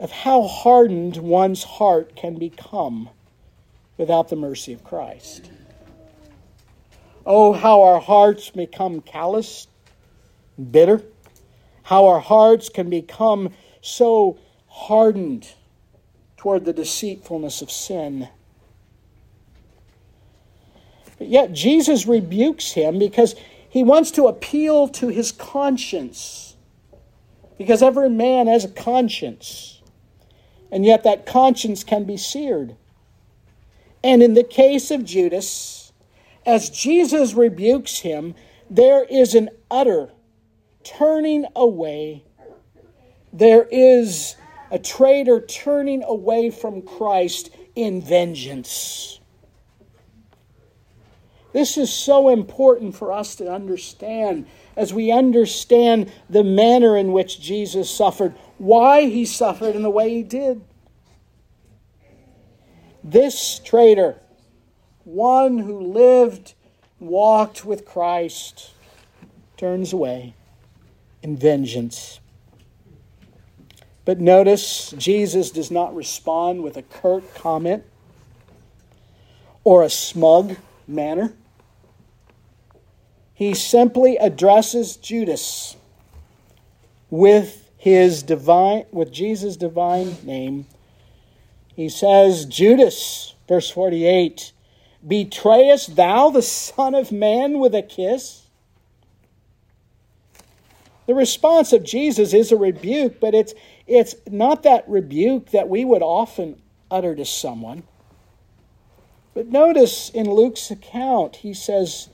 of 0.00 0.10
how 0.10 0.42
hardened 0.42 1.16
one's 1.16 1.64
heart 1.64 2.14
can 2.14 2.38
become 2.38 3.10
without 3.96 4.28
the 4.28 4.36
mercy 4.36 4.72
of 4.72 4.84
Christ. 4.84 5.50
Oh, 7.26 7.52
how 7.52 7.82
our 7.82 8.00
hearts 8.00 8.50
become 8.50 9.00
callous, 9.00 9.66
bitter, 10.70 11.02
how 11.82 12.06
our 12.06 12.20
hearts 12.20 12.68
can 12.68 12.88
become 12.88 13.52
so 13.80 14.38
hardened 14.68 15.52
toward 16.36 16.64
the 16.64 16.72
deceitfulness 16.72 17.60
of 17.60 17.70
sin. 17.70 18.28
But 21.18 21.28
yet 21.28 21.52
Jesus 21.52 22.06
rebukes 22.06 22.72
him 22.72 22.98
because 22.98 23.34
he 23.68 23.82
wants 23.82 24.10
to 24.12 24.26
appeal 24.26 24.88
to 24.88 25.08
his 25.08 25.32
conscience. 25.32 26.56
Because 27.58 27.82
every 27.82 28.08
man 28.08 28.46
has 28.46 28.64
a 28.64 28.68
conscience. 28.68 29.82
And 30.70 30.84
yet 30.84 31.04
that 31.04 31.26
conscience 31.26 31.82
can 31.82 32.04
be 32.04 32.16
seared. 32.16 32.76
And 34.02 34.22
in 34.22 34.34
the 34.34 34.44
case 34.44 34.90
of 34.90 35.04
Judas, 35.04 35.92
as 36.46 36.70
Jesus 36.70 37.34
rebukes 37.34 37.98
him, 37.98 38.34
there 38.70 39.04
is 39.04 39.34
an 39.34 39.50
utter 39.70 40.10
turning 40.84 41.46
away. 41.56 42.24
There 43.32 43.66
is 43.70 44.36
a 44.70 44.78
traitor 44.78 45.40
turning 45.40 46.02
away 46.02 46.50
from 46.50 46.82
Christ 46.82 47.50
in 47.74 48.00
vengeance. 48.00 49.17
This 51.52 51.78
is 51.78 51.92
so 51.92 52.28
important 52.28 52.94
for 52.94 53.12
us 53.12 53.34
to 53.36 53.50
understand 53.50 54.46
as 54.76 54.92
we 54.92 55.10
understand 55.10 56.12
the 56.28 56.44
manner 56.44 56.96
in 56.96 57.12
which 57.12 57.40
Jesus 57.40 57.90
suffered, 57.90 58.34
why 58.58 59.06
he 59.06 59.24
suffered 59.24 59.74
in 59.74 59.82
the 59.82 59.90
way 59.90 60.10
he 60.10 60.22
did. 60.22 60.62
This 63.02 63.58
traitor, 63.60 64.20
one 65.04 65.58
who 65.58 65.80
lived, 65.80 66.54
walked 67.00 67.64
with 67.64 67.86
Christ, 67.86 68.72
turns 69.56 69.92
away 69.92 70.34
in 71.22 71.36
vengeance. 71.36 72.20
But 74.04 74.20
notice 74.20 74.92
Jesus 74.96 75.50
does 75.50 75.70
not 75.70 75.94
respond 75.94 76.62
with 76.62 76.76
a 76.76 76.82
curt 76.82 77.34
comment 77.34 77.84
or 79.64 79.82
a 79.82 79.90
smug 79.90 80.56
manner. 80.86 81.34
He 83.38 83.54
simply 83.54 84.16
addresses 84.16 84.96
Judas 84.96 85.76
with 87.08 87.70
his 87.76 88.24
divine 88.24 88.86
with 88.90 89.12
Jesus 89.12 89.56
divine 89.56 90.16
name. 90.24 90.66
He 91.76 91.88
says, 91.88 92.46
"Judas, 92.46 93.36
verse 93.46 93.70
48, 93.70 94.50
betrayest 95.06 95.94
thou 95.94 96.30
the 96.30 96.42
son 96.42 96.96
of 96.96 97.12
man 97.12 97.60
with 97.60 97.76
a 97.76 97.82
kiss?" 97.82 98.42
The 101.06 101.14
response 101.14 101.72
of 101.72 101.84
Jesus 101.84 102.34
is 102.34 102.50
a 102.50 102.56
rebuke, 102.56 103.20
but 103.20 103.36
it's 103.36 103.54
it's 103.86 104.16
not 104.28 104.64
that 104.64 104.88
rebuke 104.88 105.50
that 105.52 105.68
we 105.68 105.84
would 105.84 106.02
often 106.02 106.60
utter 106.90 107.14
to 107.14 107.24
someone. 107.24 107.84
But 109.32 109.46
notice 109.46 110.10
in 110.10 110.28
Luke's 110.28 110.72
account, 110.72 111.36
he 111.36 111.54
says, 111.54 112.08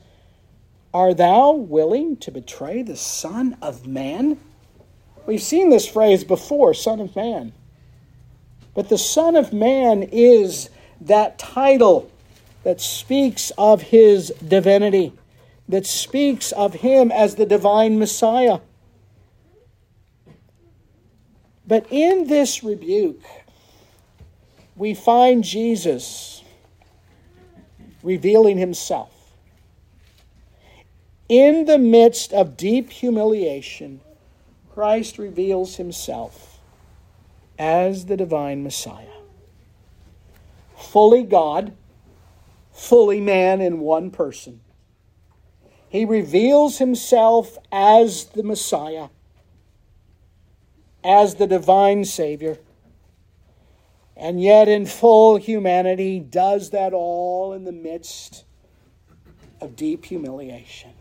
Are 0.95 1.13
thou 1.13 1.51
willing 1.51 2.15
to 2.21 2.31
betray 2.31 2.81
the 2.81 2.95
Son 2.95 3.57
of 3.61 3.85
Man? 3.85 4.39
We've 5.25 5.41
seen 5.41 5.69
this 5.69 5.85
phrase 5.85 6.23
before, 6.23 6.73
Son 6.73 7.01
of 7.01 7.13
Man. 7.17 7.51
But 8.73 8.87
the 8.87 8.97
Son 8.97 9.35
of 9.35 9.51
Man 9.51 10.03
is 10.03 10.69
that 11.01 11.37
title 11.37 12.09
that 12.63 12.79
speaks 12.79 13.51
of 13.57 13.81
his 13.81 14.29
divinity, 14.47 15.11
that 15.67 15.85
speaks 15.85 16.53
of 16.53 16.75
him 16.75 17.11
as 17.11 17.35
the 17.35 17.45
divine 17.45 17.99
Messiah. 17.99 18.59
But 21.67 21.87
in 21.91 22.27
this 22.27 22.63
rebuke, 22.63 23.25
we 24.77 24.93
find 24.93 25.43
Jesus 25.43 26.41
revealing 28.01 28.57
himself. 28.57 29.14
In 31.27 31.65
the 31.65 31.79
midst 31.79 32.33
of 32.33 32.55
deep 32.55 32.91
humiliation, 32.91 34.01
Christ 34.71 35.17
reveals 35.17 35.77
himself 35.77 36.59
as 37.57 38.05
the 38.05 38.17
divine 38.17 38.63
Messiah. 38.63 39.07
Fully 40.77 41.23
God, 41.23 41.73
fully 42.71 43.21
man 43.21 43.61
in 43.61 43.79
one 43.79 44.11
person. 44.11 44.59
He 45.89 46.05
reveals 46.05 46.77
himself 46.77 47.57
as 47.71 48.25
the 48.25 48.43
Messiah, 48.43 49.07
as 51.03 51.35
the 51.35 51.47
divine 51.47 52.05
Savior. 52.05 52.59
And 54.17 54.41
yet, 54.41 54.67
in 54.67 54.85
full 54.85 55.37
humanity, 55.37 56.19
does 56.19 56.69
that 56.71 56.93
all 56.93 57.53
in 57.53 57.63
the 57.63 57.71
midst 57.71 58.43
of 59.61 59.75
deep 59.75 60.05
humiliation. 60.05 60.91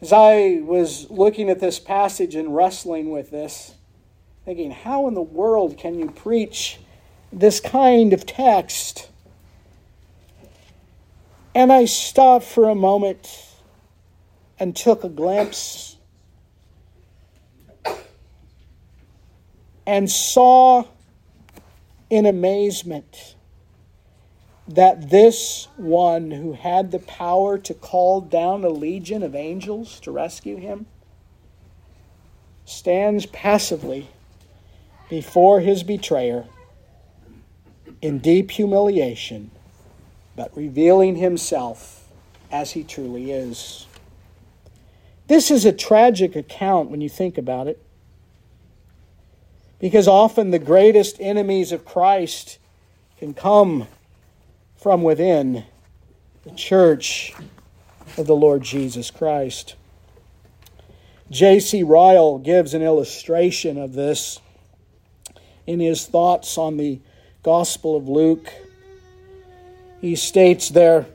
As 0.00 0.12
I 0.12 0.60
was 0.62 1.10
looking 1.10 1.48
at 1.48 1.58
this 1.58 1.78
passage 1.78 2.34
and 2.34 2.54
wrestling 2.54 3.10
with 3.10 3.30
this, 3.30 3.74
thinking, 4.44 4.70
how 4.70 5.08
in 5.08 5.14
the 5.14 5.22
world 5.22 5.78
can 5.78 5.98
you 5.98 6.10
preach 6.10 6.78
this 7.32 7.60
kind 7.60 8.12
of 8.12 8.26
text? 8.26 9.08
And 11.54 11.72
I 11.72 11.86
stopped 11.86 12.44
for 12.44 12.68
a 12.68 12.74
moment 12.74 13.46
and 14.58 14.76
took 14.76 15.02
a 15.02 15.08
glimpse 15.08 15.96
and 19.86 20.10
saw 20.10 20.84
in 22.10 22.26
amazement 22.26 23.35
that 24.68 25.10
this 25.10 25.68
one 25.76 26.30
who 26.30 26.52
had 26.52 26.90
the 26.90 26.98
power 26.98 27.56
to 27.56 27.74
call 27.74 28.20
down 28.20 28.64
a 28.64 28.68
legion 28.68 29.22
of 29.22 29.34
angels 29.34 30.00
to 30.00 30.10
rescue 30.10 30.56
him 30.56 30.86
stands 32.64 33.26
passively 33.26 34.08
before 35.08 35.60
his 35.60 35.84
betrayer 35.84 36.46
in 38.02 38.18
deep 38.18 38.50
humiliation, 38.50 39.50
but 40.34 40.54
revealing 40.56 41.16
himself 41.16 42.08
as 42.50 42.72
he 42.72 42.82
truly 42.82 43.30
is. 43.30 43.86
This 45.28 45.50
is 45.50 45.64
a 45.64 45.72
tragic 45.72 46.34
account 46.34 46.90
when 46.90 47.00
you 47.00 47.08
think 47.08 47.38
about 47.38 47.68
it, 47.68 47.80
because 49.78 50.08
often 50.08 50.50
the 50.50 50.58
greatest 50.58 51.20
enemies 51.20 51.70
of 51.70 51.84
Christ 51.84 52.58
can 53.18 53.32
come 53.32 53.86
from 54.76 55.02
within 55.02 55.64
the 56.44 56.50
church 56.52 57.32
of 58.16 58.26
the 58.26 58.36
Lord 58.36 58.62
Jesus 58.62 59.10
Christ. 59.10 59.74
J.C. 61.30 61.82
Ryle 61.82 62.38
gives 62.38 62.72
an 62.72 62.82
illustration 62.82 63.78
of 63.78 63.94
this 63.94 64.40
in 65.66 65.80
his 65.80 66.06
thoughts 66.06 66.56
on 66.56 66.76
the 66.76 67.00
Gospel 67.42 67.96
of 67.96 68.08
Luke. 68.08 68.52
He 70.00 70.14
states 70.14 70.68
there 70.68 71.06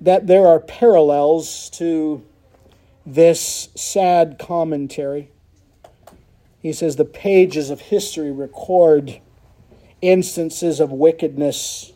that 0.00 0.26
there 0.26 0.46
are 0.46 0.60
parallels 0.60 1.70
to 1.70 2.24
this 3.04 3.68
sad 3.74 4.38
commentary. 4.38 5.30
He 6.60 6.72
says 6.72 6.96
the 6.96 7.04
pages 7.04 7.70
of 7.70 7.80
history 7.80 8.30
record 8.30 9.20
instances 10.02 10.80
of 10.80 10.90
wickedness 10.90 11.92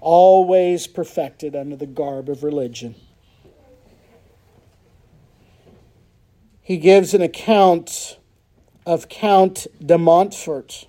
always 0.00 0.86
perfected 0.86 1.54
under 1.54 1.76
the 1.76 1.86
garb 1.86 2.28
of 2.28 2.42
religion. 2.42 2.94
He 6.62 6.76
gives 6.76 7.14
an 7.14 7.22
account 7.22 8.18
of 8.86 9.08
Count 9.08 9.66
de 9.84 9.98
Montfort, 9.98 10.86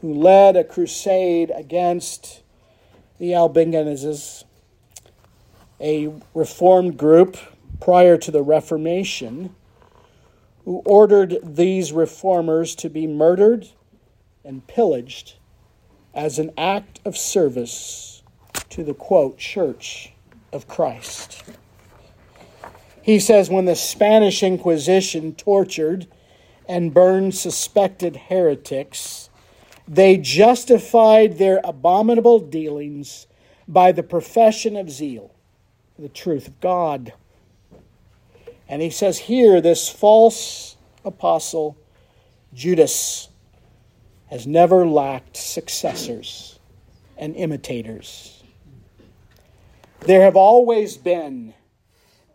who 0.00 0.14
led 0.14 0.56
a 0.56 0.64
crusade 0.64 1.50
against 1.54 2.42
the 3.18 3.34
Albigenses, 3.34 4.44
a 5.80 6.12
reformed 6.32 6.96
group 6.96 7.36
prior 7.80 8.16
to 8.16 8.30
the 8.30 8.42
Reformation, 8.42 9.54
who 10.64 10.82
ordered 10.86 11.38
these 11.42 11.92
reformers 11.92 12.74
to 12.76 12.88
be 12.88 13.06
murdered 13.06 13.68
and 14.44 14.66
pillaged 14.66 15.34
as 16.14 16.38
an 16.38 16.52
act 16.56 17.00
of 17.04 17.16
service 17.16 18.13
to 18.70 18.82
the 18.82 18.94
quote, 18.94 19.38
Church 19.38 20.12
of 20.52 20.66
Christ. 20.68 21.42
He 23.02 23.18
says 23.18 23.50
when 23.50 23.66
the 23.66 23.76
Spanish 23.76 24.42
Inquisition 24.42 25.34
tortured 25.34 26.06
and 26.66 26.94
burned 26.94 27.34
suspected 27.34 28.16
heretics, 28.16 29.28
they 29.86 30.16
justified 30.16 31.36
their 31.36 31.60
abominable 31.62 32.38
dealings 32.38 33.26
by 33.68 33.92
the 33.92 34.02
profession 34.02 34.76
of 34.76 34.90
zeal, 34.90 35.34
for 35.94 36.02
the 36.02 36.08
truth 36.08 36.48
of 36.48 36.60
God. 36.60 37.12
And 38.68 38.80
he 38.80 38.90
says 38.90 39.18
here, 39.18 39.60
this 39.60 39.88
false 39.90 40.76
apostle, 41.04 41.76
Judas, 42.54 43.28
has 44.30 44.46
never 44.46 44.86
lacked 44.86 45.36
successors 45.36 46.58
and 47.18 47.36
imitators. 47.36 48.33
There 50.06 50.20
have 50.20 50.36
always 50.36 50.98
been, 50.98 51.54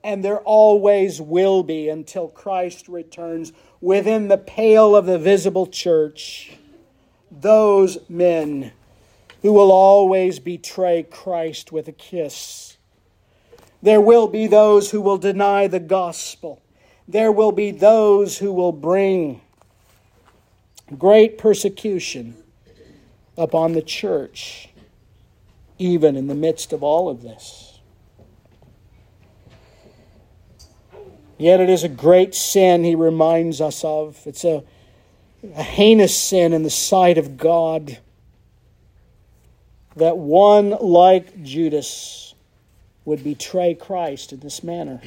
and 0.04 0.26
there 0.26 0.40
always 0.40 1.22
will 1.22 1.62
be 1.62 1.88
until 1.88 2.28
Christ 2.28 2.88
returns 2.88 3.54
within 3.80 4.28
the 4.28 4.40
pale 4.40 4.96
of 4.96 5.06
the 5.06 5.20
visible 5.20 5.68
church, 5.68 6.58
those 7.30 8.00
men 8.10 8.72
who 9.44 9.54
will 9.54 9.72
always 9.72 10.40
betray 10.40 11.04
Christ 11.04 11.72
with 11.72 11.88
a 11.88 11.92
kiss. 11.92 12.78
There 13.84 14.02
will 14.02 14.28
be 14.28 14.48
those 14.48 14.90
who 14.90 15.00
will 15.00 15.20
deny 15.20 15.68
the 15.68 15.80
gospel. 15.80 16.64
There 17.08 17.32
will 17.32 17.52
be 17.52 17.70
those 17.70 18.40
who 18.40 18.52
will 18.52 18.72
bring 18.72 19.42
great 20.98 21.38
persecution 21.38 22.36
upon 23.38 23.74
the 23.74 23.84
church 23.84 24.69
even 25.80 26.15
in 26.15 26.28
the 26.28 26.36
midst 26.36 26.74
of 26.74 26.84
all 26.84 27.10
of 27.10 27.24
this. 27.24 27.80
Yet 31.38 31.62
it 31.62 31.70
is 31.70 31.86
a 31.86 31.89
great 31.89 32.36
sin 32.36 32.84
he 32.84 32.96
reminds 32.96 33.62
us 33.62 33.84
of. 33.86 34.20
It's 34.26 34.44
a, 34.44 34.62
a 35.56 35.63
heinous 35.63 36.15
sin 36.15 36.52
in 36.52 36.63
the 36.63 36.70
sight 36.70 37.18
of 37.18 37.38
God 37.38 37.98
that 39.96 40.18
one 40.18 40.72
like 40.72 41.42
Judas 41.42 42.34
would 43.06 43.24
betray 43.24 43.74
Christ 43.74 44.34
in 44.34 44.42
this 44.42 44.63
manner. 44.63 45.02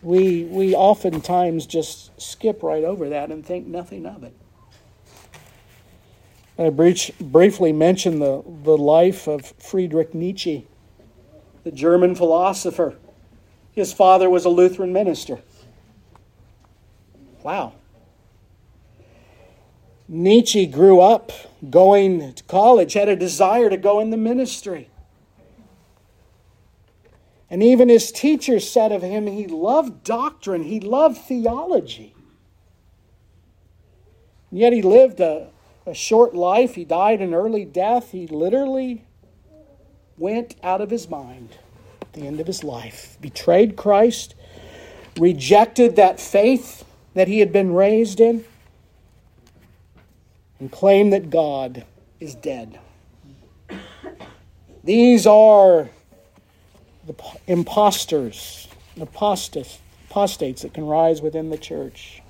We, 0.00 0.44
we 0.44 0.74
oftentimes 0.74 1.66
just 1.66 2.10
skip 2.20 2.62
right 2.62 2.84
over 2.84 3.08
that 3.08 3.30
and 3.30 3.44
think 3.44 3.66
nothing 3.66 4.06
of 4.06 4.22
it. 4.22 4.34
I 6.56 6.70
briefly 6.70 7.72
mention 7.72 8.20
the, 8.20 8.44
the 8.62 8.76
life 8.76 9.26
of 9.26 9.46
Friedrich 9.58 10.14
Nietzsche, 10.14 10.66
the 11.64 11.72
German 11.72 12.14
philosopher. 12.14 12.96
His 13.72 13.92
father 13.92 14.30
was 14.30 14.44
a 14.44 14.48
Lutheran 14.48 14.92
minister. 14.92 15.40
Wow. 17.42 17.72
Nietzsche 20.06 20.66
grew 20.66 21.00
up 21.00 21.32
going 21.70 22.34
to 22.34 22.44
college, 22.44 22.92
had 22.92 23.08
a 23.08 23.16
desire 23.16 23.68
to 23.68 23.76
go 23.76 23.98
in 24.00 24.10
the 24.10 24.16
ministry. 24.16 24.90
And 27.50 27.62
even 27.62 27.88
his 27.88 28.12
teachers 28.12 28.68
said 28.68 28.92
of 28.92 29.02
him 29.02 29.26
he 29.26 29.46
loved 29.46 30.04
doctrine, 30.04 30.62
he 30.62 30.80
loved 30.80 31.18
theology. 31.18 32.14
Yet 34.50 34.72
he 34.72 34.82
lived 34.82 35.20
a, 35.20 35.48
a 35.86 35.94
short 35.94 36.34
life. 36.34 36.74
He 36.74 36.84
died 36.84 37.20
an 37.20 37.34
early 37.34 37.64
death. 37.64 38.12
He 38.12 38.26
literally 38.26 39.04
went 40.16 40.56
out 40.62 40.80
of 40.80 40.90
his 40.90 41.08
mind 41.08 41.58
at 42.00 42.12
the 42.12 42.26
end 42.26 42.40
of 42.40 42.46
his 42.46 42.62
life, 42.64 43.16
betrayed 43.20 43.76
Christ, 43.76 44.34
rejected 45.18 45.96
that 45.96 46.20
faith 46.20 46.84
that 47.14 47.28
he 47.28 47.40
had 47.40 47.52
been 47.52 47.72
raised 47.72 48.20
in, 48.20 48.44
and 50.58 50.70
claimed 50.70 51.12
that 51.12 51.30
God 51.30 51.84
is 52.20 52.34
dead. 52.34 52.78
These 54.82 55.26
are 55.26 55.88
the 57.06 57.14
impostors, 57.46 58.68
apostates, 59.00 59.78
apostates 60.10 60.62
that 60.62 60.74
can 60.74 60.86
rise 60.86 61.20
within 61.22 61.50
the 61.50 61.58
church. 61.58 62.22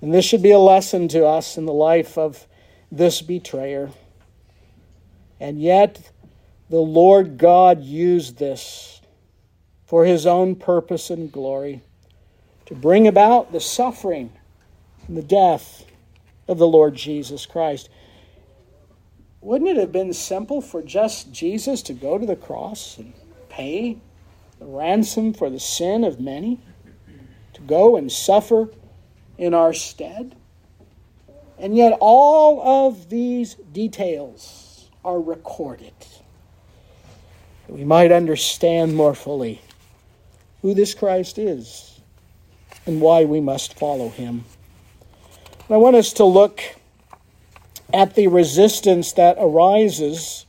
And 0.00 0.12
this 0.12 0.24
should 0.24 0.42
be 0.42 0.50
a 0.50 0.58
lesson 0.58 1.08
to 1.08 1.24
us 1.24 1.56
in 1.56 1.66
the 1.66 1.72
life 1.72 2.18
of 2.18 2.46
this 2.92 3.22
betrayer. 3.22 3.90
And 5.40 5.60
yet, 5.60 6.10
the 6.68 6.80
Lord 6.80 7.38
God 7.38 7.82
used 7.82 8.38
this 8.38 9.00
for 9.86 10.04
his 10.04 10.26
own 10.26 10.56
purpose 10.56 11.10
and 11.10 11.30
glory 11.30 11.82
to 12.66 12.74
bring 12.74 13.06
about 13.06 13.52
the 13.52 13.60
suffering 13.60 14.32
and 15.06 15.16
the 15.16 15.22
death 15.22 15.84
of 16.48 16.58
the 16.58 16.66
Lord 16.66 16.94
Jesus 16.94 17.46
Christ. 17.46 17.88
Wouldn't 19.40 19.70
it 19.70 19.76
have 19.76 19.92
been 19.92 20.12
simple 20.12 20.60
for 20.60 20.82
just 20.82 21.32
Jesus 21.32 21.82
to 21.82 21.92
go 21.92 22.18
to 22.18 22.26
the 22.26 22.36
cross 22.36 22.98
and 22.98 23.12
pay 23.48 23.98
the 24.58 24.66
ransom 24.66 25.32
for 25.32 25.48
the 25.48 25.60
sin 25.60 26.02
of 26.02 26.18
many? 26.18 26.60
To 27.54 27.60
go 27.62 27.96
and 27.96 28.10
suffer 28.10 28.68
in 29.38 29.54
our 29.54 29.72
stead. 29.72 30.34
And 31.58 31.76
yet, 31.76 31.96
all 32.00 32.86
of 32.86 33.08
these 33.08 33.54
details 33.54 34.90
are 35.04 35.20
recorded. 35.20 35.94
We 37.68 37.84
might 37.84 38.12
understand 38.12 38.94
more 38.94 39.14
fully 39.14 39.60
who 40.62 40.74
this 40.74 40.94
Christ 40.94 41.38
is 41.38 42.00
and 42.84 43.00
why 43.00 43.24
we 43.24 43.40
must 43.40 43.74
follow 43.74 44.08
him. 44.08 44.44
I 45.68 45.76
want 45.76 45.96
us 45.96 46.12
to 46.14 46.24
look 46.24 46.60
at 47.92 48.14
the 48.14 48.28
resistance 48.28 49.12
that 49.12 49.36
arises 49.40 50.46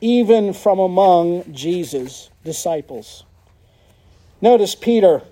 even 0.00 0.52
from 0.52 0.78
among 0.78 1.52
Jesus' 1.52 2.30
disciples. 2.44 3.24
Notice 4.40 4.74
Peter. 4.74 5.22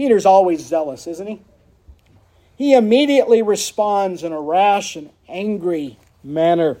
Peter's 0.00 0.24
always 0.24 0.64
zealous, 0.64 1.06
isn't 1.06 1.26
he? 1.26 1.42
He 2.56 2.72
immediately 2.72 3.42
responds 3.42 4.24
in 4.24 4.32
a 4.32 4.40
rash 4.40 4.96
and 4.96 5.10
angry 5.28 5.98
manner. 6.24 6.78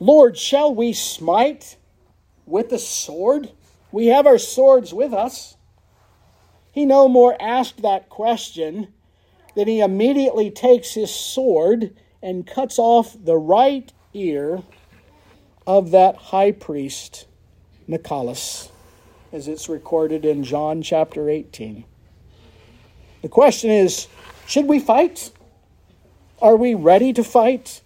Lord, 0.00 0.36
shall 0.36 0.74
we 0.74 0.92
smite 0.94 1.76
with 2.44 2.70
the 2.70 2.80
sword? 2.80 3.52
We 3.92 4.06
have 4.06 4.26
our 4.26 4.36
swords 4.36 4.92
with 4.92 5.12
us. 5.12 5.56
He 6.72 6.84
no 6.84 7.06
more 7.06 7.40
asked 7.40 7.82
that 7.82 8.08
question 8.08 8.88
than 9.54 9.68
he 9.68 9.78
immediately 9.78 10.50
takes 10.50 10.92
his 10.92 11.14
sword 11.14 11.94
and 12.20 12.44
cuts 12.44 12.80
off 12.80 13.16
the 13.16 13.36
right 13.36 13.92
ear 14.12 14.64
of 15.68 15.92
that 15.92 16.16
high 16.16 16.50
priest, 16.50 17.26
Nicholas, 17.86 18.70
as 19.32 19.48
it's 19.48 19.68
recorded 19.68 20.24
in 20.24 20.42
John 20.42 20.82
chapter 20.82 21.30
18. 21.30 21.84
The 23.22 23.28
question 23.28 23.70
is 23.70 24.08
should 24.46 24.66
we 24.66 24.80
fight? 24.80 25.30
Are 26.40 26.56
we 26.56 26.74
ready 26.74 27.12
to 27.12 27.24
fight? 27.24 27.80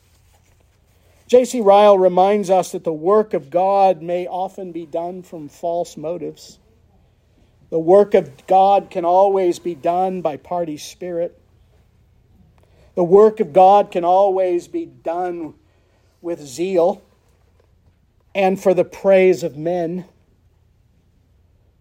J.C. 1.27 1.61
Ryle 1.61 1.99
reminds 1.99 2.51
us 2.51 2.73
that 2.73 2.83
the 2.83 2.93
work 2.93 3.35
of 3.35 3.51
God 3.51 4.03
may 4.03 4.27
often 4.27 4.73
be 4.73 4.85
done 4.85 5.23
from 5.23 5.49
false 5.49 5.97
motives. 5.97 6.59
The 7.71 7.79
work 7.79 8.15
of 8.15 8.47
God 8.49 8.91
can 8.91 9.05
always 9.05 9.61
be 9.61 9.77
done 9.77 10.23
by 10.23 10.37
party 10.39 10.77
spirit. 10.77 11.41
The 12.97 13.05
work 13.05 13.39
of 13.39 13.53
God 13.53 13.93
can 13.93 14.05
always 14.05 14.67
be 14.67 14.87
done 14.87 15.55
with 16.21 16.41
zeal 16.41 17.01
and 18.35 18.61
for 18.61 18.75
the 18.75 18.85
praise 18.85 19.43
of 19.43 19.57
men. 19.57 20.05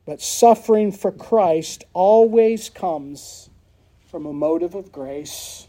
But 0.05 0.21
suffering 0.21 0.91
for 0.91 1.11
Christ 1.11 1.83
always 1.93 2.69
comes 2.69 3.49
from 4.09 4.25
a 4.25 4.33
motive 4.33 4.73
of 4.73 4.91
grace. 4.91 5.67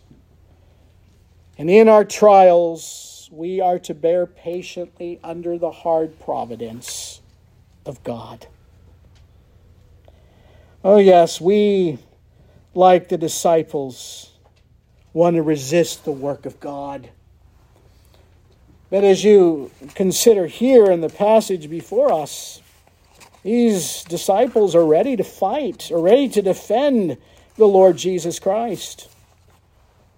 And 1.59 1.69
in 1.69 1.88
our 1.88 2.07
trials, 2.07 3.29
we 3.31 3.61
are 3.61 3.79
to 3.81 3.95
bear 3.95 4.25
patiently 4.25 5.21
under 5.23 5.59
the 5.59 5.71
hard 5.71 6.19
providence 6.19 7.21
of 7.85 8.03
God. 8.03 8.47
Oh, 10.83 10.97
yes, 10.97 11.38
we, 11.38 11.99
like 12.73 13.11
the 13.11 13.19
disciples, 13.19 14.31
want 15.12 15.37
to 15.37 15.43
resist 15.43 16.07
the 16.07 16.12
work 16.12 16.47
of 16.47 16.59
God. 16.61 17.11
But 18.90 19.05
as 19.05 19.22
you 19.22 19.70
consider 19.94 20.48
here 20.48 20.90
in 20.90 21.00
the 21.00 21.09
passage 21.09 21.70
before 21.70 22.12
us, 22.12 22.61
these 23.44 24.03
disciples 24.05 24.74
are 24.74 24.85
ready 24.85 25.16
to 25.16 25.24
fight, 25.24 25.90
are 25.92 26.00
ready 26.00 26.29
to 26.29 26.42
defend 26.42 27.16
the 27.57 27.68
Lord 27.68 27.96
Jesus 27.96 28.38
Christ. 28.40 29.09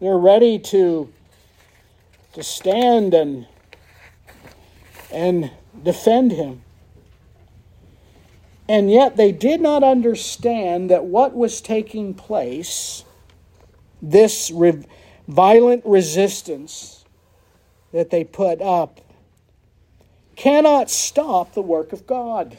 They're 0.01 0.17
ready 0.17 0.59
to 0.59 1.13
to 2.33 2.43
stand 2.43 3.13
and 3.13 3.47
and 5.13 5.51
defend 5.83 6.33
him. 6.33 6.63
And 8.69 8.91
yet 8.91 9.17
they 9.17 9.33
did 9.33 9.61
not 9.61 9.85
understand 9.85 10.89
that 10.89 11.05
what 11.05 11.35
was 11.35 11.61
taking 11.61 12.15
place, 12.15 13.05
this 14.01 14.51
re- 14.51 14.85
violent 15.29 15.85
resistance 15.85 17.02
that 17.93 18.11
they 18.11 18.25
put 18.25 18.61
up, 18.61 19.01
cannot 20.37 20.91
stop 20.91 21.55
the 21.55 21.63
work 21.63 21.93
of 21.93 22.07
God. 22.07 22.59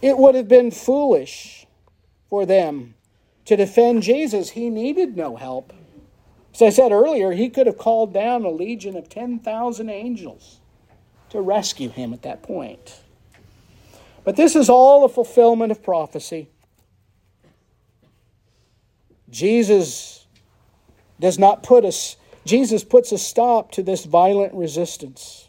It 0.00 0.16
would 0.16 0.34
have 0.34 0.48
been 0.48 0.70
foolish 0.70 1.66
for 2.30 2.46
them 2.46 2.94
to 3.44 3.56
defend 3.56 4.02
Jesus. 4.02 4.50
He 4.50 4.70
needed 4.70 5.16
no 5.16 5.36
help. 5.36 5.72
As 6.54 6.62
I 6.62 6.70
said 6.70 6.92
earlier, 6.92 7.32
he 7.32 7.48
could 7.48 7.66
have 7.66 7.78
called 7.78 8.12
down 8.12 8.44
a 8.44 8.50
legion 8.50 8.96
of 8.96 9.08
10,000 9.08 9.88
angels 9.88 10.60
to 11.30 11.40
rescue 11.40 11.90
him 11.90 12.12
at 12.12 12.22
that 12.22 12.42
point. 12.42 13.00
But 14.24 14.36
this 14.36 14.56
is 14.56 14.68
all 14.68 15.04
a 15.04 15.08
fulfillment 15.08 15.72
of 15.72 15.82
prophecy. 15.82 16.48
Jesus 19.30 20.26
does 21.20 21.38
not 21.38 21.62
put 21.62 21.84
us, 21.84 22.16
Jesus 22.48 22.82
puts 22.82 23.12
a 23.12 23.18
stop 23.18 23.72
to 23.72 23.82
this 23.82 24.06
violent 24.06 24.54
resistance. 24.54 25.48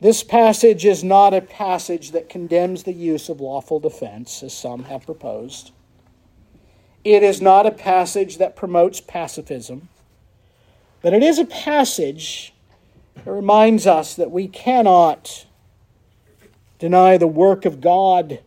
This 0.00 0.22
passage 0.22 0.84
is 0.84 1.02
not 1.02 1.34
a 1.34 1.40
passage 1.40 2.12
that 2.12 2.28
condemns 2.28 2.84
the 2.84 2.92
use 2.92 3.28
of 3.28 3.40
lawful 3.40 3.80
defense, 3.80 4.44
as 4.44 4.54
some 4.54 4.84
have 4.84 5.06
proposed. 5.06 5.72
It 7.02 7.24
is 7.24 7.40
not 7.40 7.66
a 7.66 7.72
passage 7.72 8.38
that 8.38 8.54
promotes 8.54 9.00
pacifism, 9.00 9.88
but 11.00 11.14
it 11.14 11.24
is 11.24 11.40
a 11.40 11.44
passage 11.44 12.54
that 13.24 13.30
reminds 13.30 13.88
us 13.88 14.14
that 14.14 14.30
we 14.30 14.46
cannot 14.46 15.46
deny 16.78 17.16
the 17.16 17.26
work 17.26 17.64
of 17.64 17.80
God. 17.80 18.38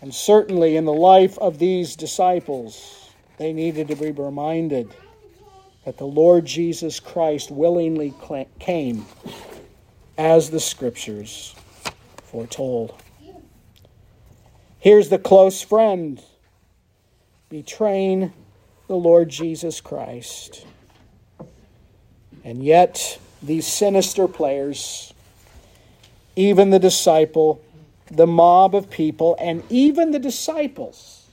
And 0.00 0.14
certainly 0.14 0.76
in 0.76 0.84
the 0.84 0.92
life 0.92 1.36
of 1.38 1.58
these 1.58 1.96
disciples, 1.96 3.03
they 3.36 3.52
needed 3.52 3.88
to 3.88 3.96
be 3.96 4.10
reminded 4.10 4.94
that 5.84 5.98
the 5.98 6.06
Lord 6.06 6.46
Jesus 6.46 7.00
Christ 7.00 7.50
willingly 7.50 8.14
came 8.58 9.06
as 10.16 10.50
the 10.50 10.60
scriptures 10.60 11.54
foretold. 12.22 12.94
Here's 14.78 15.08
the 15.08 15.18
close 15.18 15.62
friend 15.62 16.22
betraying 17.48 18.32
the 18.86 18.96
Lord 18.96 19.28
Jesus 19.28 19.80
Christ. 19.80 20.66
And 22.44 22.62
yet, 22.62 23.18
these 23.42 23.66
sinister 23.66 24.28
players, 24.28 25.14
even 26.36 26.70
the 26.70 26.78
disciple, 26.78 27.62
the 28.10 28.26
mob 28.26 28.74
of 28.74 28.90
people, 28.90 29.36
and 29.40 29.62
even 29.70 30.10
the 30.10 30.18
disciples 30.18 31.23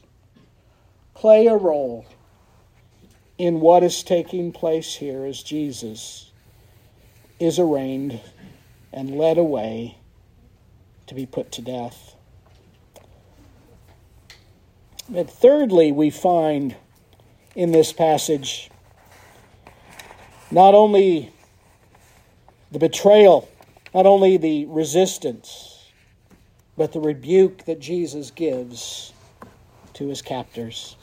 play 1.22 1.46
a 1.46 1.56
role 1.56 2.04
in 3.38 3.60
what 3.60 3.84
is 3.84 4.02
taking 4.02 4.52
place 4.52 4.96
here 4.96 5.24
as 5.24 5.44
Jesus 5.44 6.32
is 7.40 7.60
arraigned 7.60 8.20
and 8.92 9.16
led 9.16 9.38
away 9.38 10.00
to 11.06 11.14
be 11.14 11.28
put 11.28 11.52
to 11.52 11.62
death. 11.62 12.16
But 15.08 15.30
thirdly, 15.30 15.92
we 15.92 16.10
find 16.10 16.76
in 17.56 17.72
this 17.72 17.94
passage 17.94 18.72
not 20.50 20.74
only 20.74 21.32
the 22.72 22.80
betrayal, 22.80 23.48
not 23.94 24.08
only 24.08 24.38
the 24.38 24.66
resistance, 24.66 25.86
but 26.76 26.94
the 26.94 27.00
rebuke 27.00 27.66
that 27.66 27.80
Jesus 27.80 28.32
gives 28.32 29.14
to 29.94 30.08
his 30.08 30.24
captors. 30.24 30.96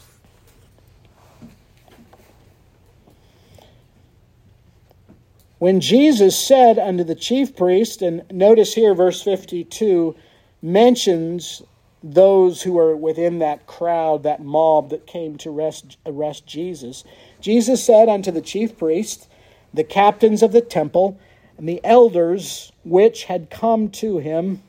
When 5.59 5.81
Jesus 5.81 6.39
said 6.39 6.79
unto 6.79 7.03
the 7.03 7.17
chief 7.17 7.57
priest, 7.57 8.01
and 8.01 8.23
notice 8.31 8.75
here 8.75 8.95
verse 8.95 9.23
52 9.23 10.15
mentions 10.63 11.63
those 12.03 12.63
who 12.63 12.79
are 12.79 12.97
within 12.97 13.41
that 13.41 13.67
crowd, 13.67 14.23
that 14.23 14.41
mob 14.41 14.91
that 14.91 15.07
came 15.07 15.37
to 15.39 15.51
arrest, 15.51 15.97
arrest 16.07 16.47
Jesus. 16.47 17.03
Jesus 17.41 17.83
said 17.83 18.09
unto 18.09 18.31
the 18.31 18.41
chief 18.41 18.79
priests, 18.79 19.27
the 19.75 19.83
captains 19.83 20.45
of 20.45 20.53
the 20.53 20.61
temple, 20.61 21.19
and 21.57 21.69
the 21.69 21.81
elders 21.83 22.71
which 22.85 23.25
had 23.25 23.51
come 23.51 23.91
to 23.91 24.19
him, 24.19 24.63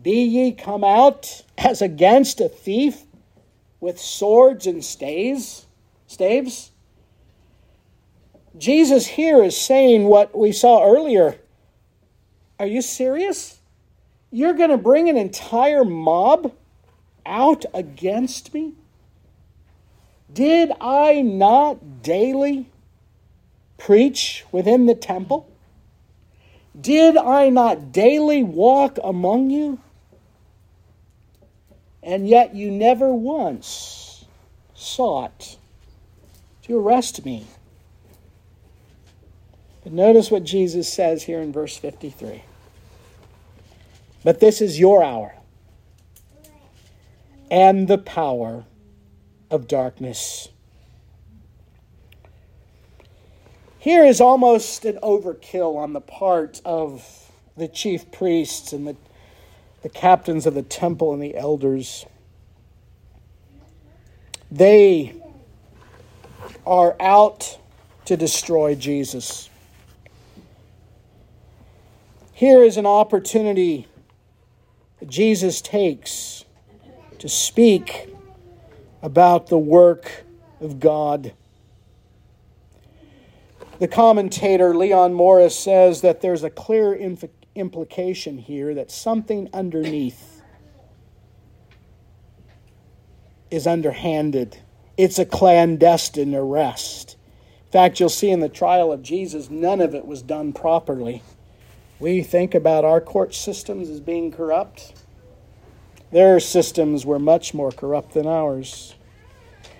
Be 0.00 0.22
ye 0.22 0.52
come 0.52 0.84
out 0.84 1.44
as 1.56 1.80
against 1.80 2.42
a 2.42 2.48
thief 2.48 3.04
with 3.80 3.98
swords 3.98 4.66
and 4.66 4.84
staves? 4.84 5.66
Staves? 6.06 6.71
Jesus 8.56 9.06
here 9.06 9.42
is 9.42 9.58
saying 9.58 10.04
what 10.04 10.36
we 10.36 10.52
saw 10.52 10.84
earlier 10.84 11.36
Are 12.58 12.66
you 12.66 12.82
serious? 12.82 13.58
You're 14.30 14.54
going 14.54 14.70
to 14.70 14.78
bring 14.78 15.08
an 15.08 15.16
entire 15.16 15.84
mob 15.84 16.54
out 17.26 17.64
against 17.74 18.54
me? 18.54 18.74
Did 20.32 20.72
I 20.80 21.20
not 21.20 22.02
daily 22.02 22.66
preach 23.76 24.44
within 24.50 24.86
the 24.86 24.94
temple? 24.94 25.48
Did 26.78 27.16
I 27.16 27.50
not 27.50 27.92
daily 27.92 28.42
walk 28.42 28.98
among 29.04 29.50
you? 29.50 29.78
And 32.02 32.26
yet 32.26 32.54
you 32.54 32.70
never 32.70 33.12
once 33.12 34.24
sought 34.74 35.58
to 36.62 36.78
arrest 36.78 37.24
me. 37.24 37.46
But 39.82 39.92
notice 39.92 40.30
what 40.30 40.44
Jesus 40.44 40.92
says 40.92 41.24
here 41.24 41.40
in 41.40 41.52
verse 41.52 41.76
53. 41.76 42.44
But 44.24 44.40
this 44.40 44.60
is 44.60 44.78
your 44.78 45.02
hour 45.02 45.34
and 47.50 47.88
the 47.88 47.98
power 47.98 48.64
of 49.50 49.68
darkness. 49.68 50.48
Here 53.78 54.04
is 54.04 54.20
almost 54.20 54.84
an 54.84 54.98
overkill 55.02 55.76
on 55.76 55.92
the 55.92 56.00
part 56.00 56.60
of 56.64 57.30
the 57.56 57.66
chief 57.66 58.10
priests 58.12 58.72
and 58.72 58.86
the, 58.86 58.96
the 59.82 59.88
captains 59.88 60.46
of 60.46 60.54
the 60.54 60.62
temple 60.62 61.12
and 61.12 61.20
the 61.20 61.36
elders. 61.36 62.06
They 64.52 65.20
are 66.64 66.94
out 67.00 67.58
to 68.04 68.16
destroy 68.16 68.76
Jesus. 68.76 69.50
Here 72.42 72.64
is 72.64 72.76
an 72.76 72.86
opportunity 72.86 73.86
that 74.98 75.08
Jesus 75.08 75.60
takes 75.60 76.44
to 77.20 77.28
speak 77.28 78.12
about 79.00 79.46
the 79.46 79.58
work 79.58 80.24
of 80.60 80.80
God. 80.80 81.34
The 83.78 83.86
commentator 83.86 84.74
Leon 84.74 85.14
Morris 85.14 85.56
says 85.56 86.00
that 86.00 86.20
there's 86.20 86.42
a 86.42 86.50
clear 86.50 86.92
inf- 86.92 87.30
implication 87.54 88.38
here 88.38 88.74
that 88.74 88.90
something 88.90 89.48
underneath 89.52 90.42
is 93.52 93.68
underhanded. 93.68 94.58
It's 94.96 95.20
a 95.20 95.24
clandestine 95.24 96.34
arrest. 96.34 97.14
In 97.66 97.70
fact, 97.70 98.00
you'll 98.00 98.08
see 98.08 98.30
in 98.30 98.40
the 98.40 98.48
trial 98.48 98.90
of 98.90 99.00
Jesus, 99.00 99.48
none 99.48 99.80
of 99.80 99.94
it 99.94 100.04
was 100.04 100.22
done 100.22 100.52
properly. 100.52 101.22
We 102.02 102.24
think 102.24 102.56
about 102.56 102.84
our 102.84 103.00
court 103.00 103.32
systems 103.32 103.88
as 103.88 104.00
being 104.00 104.32
corrupt. 104.32 104.92
Their 106.10 106.40
systems 106.40 107.06
were 107.06 107.20
much 107.20 107.54
more 107.54 107.70
corrupt 107.70 108.14
than 108.14 108.26
ours. 108.26 108.96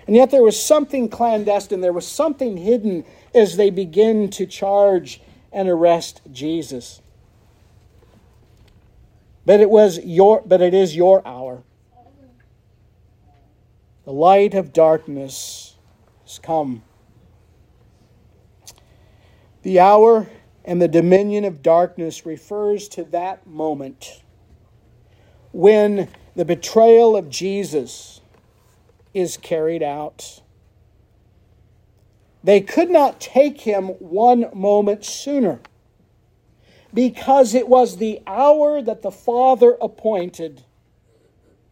And 0.07 0.15
yet 0.15 0.31
there 0.31 0.41
was 0.41 0.57
something 0.57 1.09
clandestine, 1.09 1.81
there 1.81 1.91
was 1.91 2.07
something 2.07 2.55
hidden 2.55 3.03
as 3.35 3.57
they 3.57 3.69
begin 3.69 4.29
to 4.29 4.45
charge 4.45 5.19
and 5.51 5.67
arrest 5.67 6.21
Jesus. 6.31 7.01
But 9.45 9.59
it 9.59 9.69
was 9.69 9.99
your 9.99 10.41
but 10.45 10.61
it 10.61 10.73
is 10.73 10.95
your 10.95 11.27
hour. 11.27 11.63
The 14.05 14.13
light 14.13 14.53
of 14.53 14.71
darkness 14.71 15.75
has 16.23 16.39
come. 16.39 16.83
The 19.63 19.81
hour 19.81 20.29
and 20.65 20.81
the 20.81 20.87
dominion 20.87 21.45
of 21.45 21.61
darkness 21.61 22.25
refers 22.25 22.87
to 22.89 23.03
that 23.05 23.45
moment 23.45 24.21
when 25.51 26.07
the 26.35 26.45
betrayal 26.45 27.15
of 27.15 27.29
Jesus 27.29 28.21
is 29.13 29.37
carried 29.37 29.83
out. 29.83 30.41
They 32.43 32.61
could 32.61 32.89
not 32.89 33.21
take 33.21 33.61
him 33.61 33.89
one 33.99 34.49
moment 34.53 35.05
sooner 35.05 35.59
because 36.93 37.53
it 37.53 37.67
was 37.67 37.97
the 37.97 38.21
hour 38.27 38.81
that 38.81 39.01
the 39.01 39.11
Father 39.11 39.77
appointed 39.81 40.63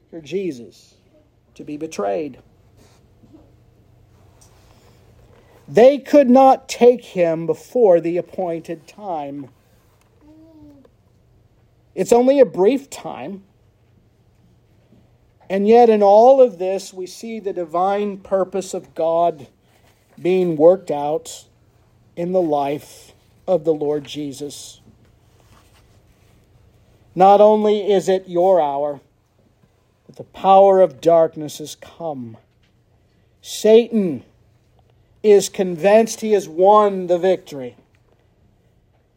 for 0.09 0.21
Jesus 0.21 0.95
to 1.55 1.63
be 1.63 1.77
betrayed. 1.77 2.39
They 5.71 5.97
could 5.97 6.29
not 6.29 6.67
take 6.67 7.03
him 7.03 7.45
before 7.45 8.01
the 8.01 8.17
appointed 8.17 8.87
time. 8.87 9.49
It's 11.95 12.11
only 12.11 12.39
a 12.39 12.45
brief 12.45 12.89
time 12.89 13.43
and 15.51 15.67
yet, 15.67 15.89
in 15.89 16.01
all 16.01 16.41
of 16.41 16.59
this, 16.59 16.93
we 16.93 17.05
see 17.05 17.37
the 17.41 17.51
divine 17.51 18.19
purpose 18.19 18.73
of 18.73 18.95
God 18.95 19.47
being 20.17 20.55
worked 20.55 20.89
out 20.89 21.43
in 22.15 22.31
the 22.31 22.41
life 22.41 23.11
of 23.45 23.65
the 23.65 23.73
Lord 23.73 24.05
Jesus. 24.05 24.79
Not 27.15 27.41
only 27.41 27.91
is 27.91 28.07
it 28.07 28.29
your 28.29 28.61
hour, 28.61 29.01
but 30.07 30.15
the 30.15 30.23
power 30.23 30.79
of 30.79 31.01
darkness 31.01 31.57
has 31.57 31.75
come. 31.75 32.37
Satan 33.41 34.23
is 35.23 35.49
convinced 35.49 36.21
he 36.21 36.31
has 36.31 36.49
won 36.49 37.07
the 37.07 37.17
victory, 37.17 37.75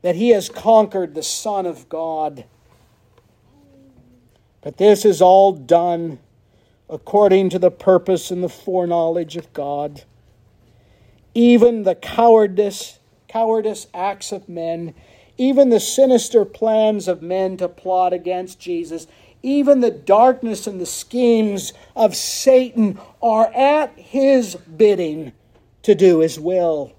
that 0.03 0.17
he 0.17 0.31
has 0.31 0.49
conquered 0.49 1.15
the 1.15 1.23
Son 1.23 1.67
of 1.67 1.89
God. 1.89 2.45
But 4.61 4.77
this 4.77 5.05
is 5.05 5.23
all 5.23 5.53
done 5.53 6.19
according 6.89 7.51
to 7.51 7.59
the 7.59 7.71
purpose 7.71 8.31
and 8.31 8.43
the 8.43 8.49
foreknowledge 8.49 9.37
of 9.37 9.53
God. 9.53 10.05
Even 11.35 11.83
the 11.83 11.95
cowardice, 11.95 12.99
cowardice 13.29 13.87
acts 13.95 14.31
of 14.31 14.49
men, 14.49 14.95
even 15.37 15.71
the 15.71 15.81
sinister 15.81 16.45
plans 16.45 17.09
of 17.09 17.23
men 17.23 17.57
to 17.57 17.69
plot 17.69 18.13
against 18.13 18.61
Jesus, 18.61 19.07
even 19.43 19.81
the 19.81 19.91
darkness 19.91 20.67
and 20.67 20.81
the 20.81 20.87
schemes 20.87 21.73
of 21.97 22.15
Satan 22.15 22.99
are 23.23 23.53
at 23.55 23.93
his 23.99 24.55
bidding 24.55 25.33
to 25.85 25.95
do 25.95 26.19
his 26.19 26.39
will. 26.39 26.93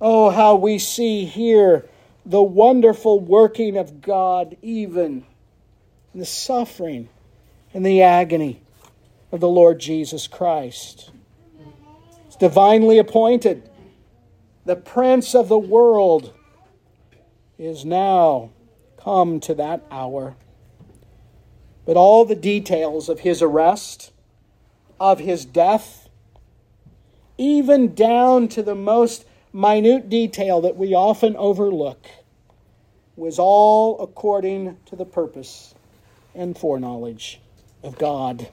Oh, 0.00 0.30
how 0.30 0.54
we 0.54 0.78
see 0.78 1.24
here 1.24 1.86
the 2.24 2.42
wonderful 2.42 3.18
working 3.18 3.76
of 3.76 4.00
God, 4.00 4.56
even 4.62 5.24
in 6.12 6.20
the 6.20 6.26
suffering 6.26 7.08
and 7.74 7.84
the 7.84 8.02
agony 8.02 8.60
of 9.32 9.40
the 9.40 9.48
Lord 9.48 9.80
Jesus 9.80 10.26
Christ. 10.26 11.10
It's 12.26 12.36
divinely 12.36 12.98
appointed. 12.98 13.68
The 14.64 14.76
Prince 14.76 15.34
of 15.34 15.48
the 15.48 15.58
world 15.58 16.34
is 17.58 17.84
now 17.84 18.50
come 18.98 19.40
to 19.40 19.54
that 19.54 19.82
hour. 19.90 20.36
But 21.86 21.96
all 21.96 22.26
the 22.26 22.34
details 22.34 23.08
of 23.08 23.20
his 23.20 23.40
arrest, 23.40 24.12
of 25.00 25.18
his 25.18 25.46
death, 25.46 26.07
even 27.38 27.94
down 27.94 28.48
to 28.48 28.62
the 28.62 28.74
most 28.74 29.24
minute 29.52 30.10
detail 30.10 30.60
that 30.60 30.76
we 30.76 30.94
often 30.94 31.36
overlook, 31.36 32.06
was 33.16 33.38
all 33.38 34.00
according 34.00 34.76
to 34.86 34.96
the 34.96 35.04
purpose 35.04 35.74
and 36.34 36.56
foreknowledge 36.56 37.40
of 37.82 37.96
God. 37.98 38.48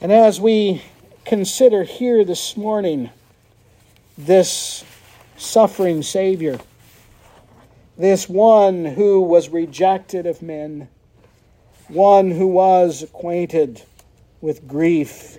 And 0.00 0.12
as 0.12 0.40
we 0.40 0.82
consider 1.24 1.84
here 1.84 2.24
this 2.24 2.56
morning 2.56 3.10
this 4.16 4.84
suffering 5.36 6.02
Savior, 6.02 6.58
this 7.98 8.28
one 8.28 8.84
who 8.84 9.22
was 9.22 9.48
rejected 9.48 10.26
of 10.26 10.42
men, 10.42 10.88
one 11.88 12.30
who 12.30 12.46
was 12.46 13.02
acquainted 13.02 13.82
with 14.46 14.68
grief 14.68 15.38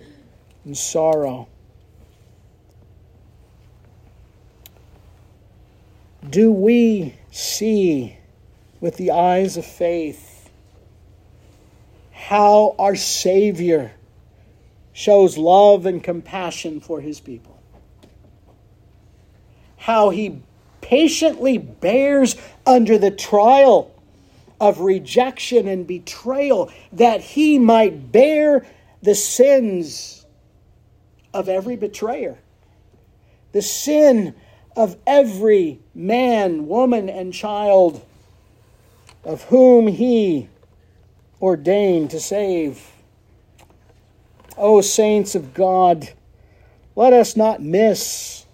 and 0.65 0.77
sorrow. 0.77 1.47
Do 6.29 6.51
we 6.51 7.15
see 7.31 8.17
with 8.81 8.97
the 8.97 9.11
eyes 9.11 9.55
of 9.55 9.65
faith 9.65 10.49
how 12.11 12.75
our 12.77 12.97
Savior 12.97 13.93
shows 14.91 15.37
love 15.37 15.85
and 15.85 16.03
compassion 16.03 16.81
for 16.81 16.99
his 16.99 17.21
people. 17.21 17.57
How 19.77 20.09
he 20.09 20.41
patiently 20.81 21.57
bears 21.57 22.35
under 22.65 22.97
the 22.97 23.11
trial 23.11 23.89
of 24.59 24.81
rejection 24.81 25.65
and 25.69 25.87
betrayal 25.87 26.69
that 26.91 27.21
he 27.21 27.57
might 27.57 28.11
bear 28.11 28.65
the 29.01 29.15
sins 29.15 30.25
of 31.33 31.49
every 31.49 31.75
betrayer. 31.75 32.37
The 33.51 33.61
sin 33.61 34.35
of 34.75 34.97
every 35.05 35.79
man, 35.93 36.67
woman, 36.67 37.09
and 37.09 37.33
child 37.33 38.05
of 39.23 39.43
whom 39.43 39.87
he 39.87 40.49
ordained 41.41 42.11
to 42.11 42.19
save. 42.19 42.91
O 44.57 44.81
saints 44.81 45.35
of 45.35 45.53
God, 45.53 46.09
let 46.95 47.13
us 47.13 47.35
not 47.35 47.61
miss 47.61 48.45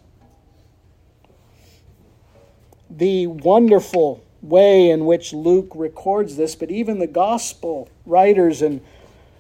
the 2.90 3.28
wonderful 3.28 4.24
way 4.42 4.90
in 4.90 5.06
which 5.06 5.34
Luke 5.34 5.72
records 5.76 6.36
this, 6.36 6.56
but 6.56 6.70
even 6.70 7.00
the 7.00 7.08
gospel 7.08 7.90
writers 8.06 8.62
in 8.62 8.82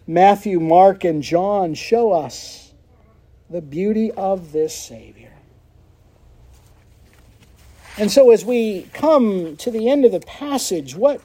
Matthew, 0.06 0.60
Mark, 0.60 1.04
and 1.04 1.24
John 1.24 1.74
show 1.74 2.12
us 2.12 2.74
the 3.50 3.62
beauty 3.62 4.12
of 4.12 4.52
this 4.52 4.76
Savior. 4.76 5.32
And 7.98 8.12
so, 8.12 8.32
as 8.32 8.44
we 8.44 8.88
come 8.94 9.56
to 9.58 9.70
the 9.70 9.90
end 9.90 10.04
of 10.04 10.12
the 10.12 10.20
passage, 10.20 10.96
what, 10.96 11.22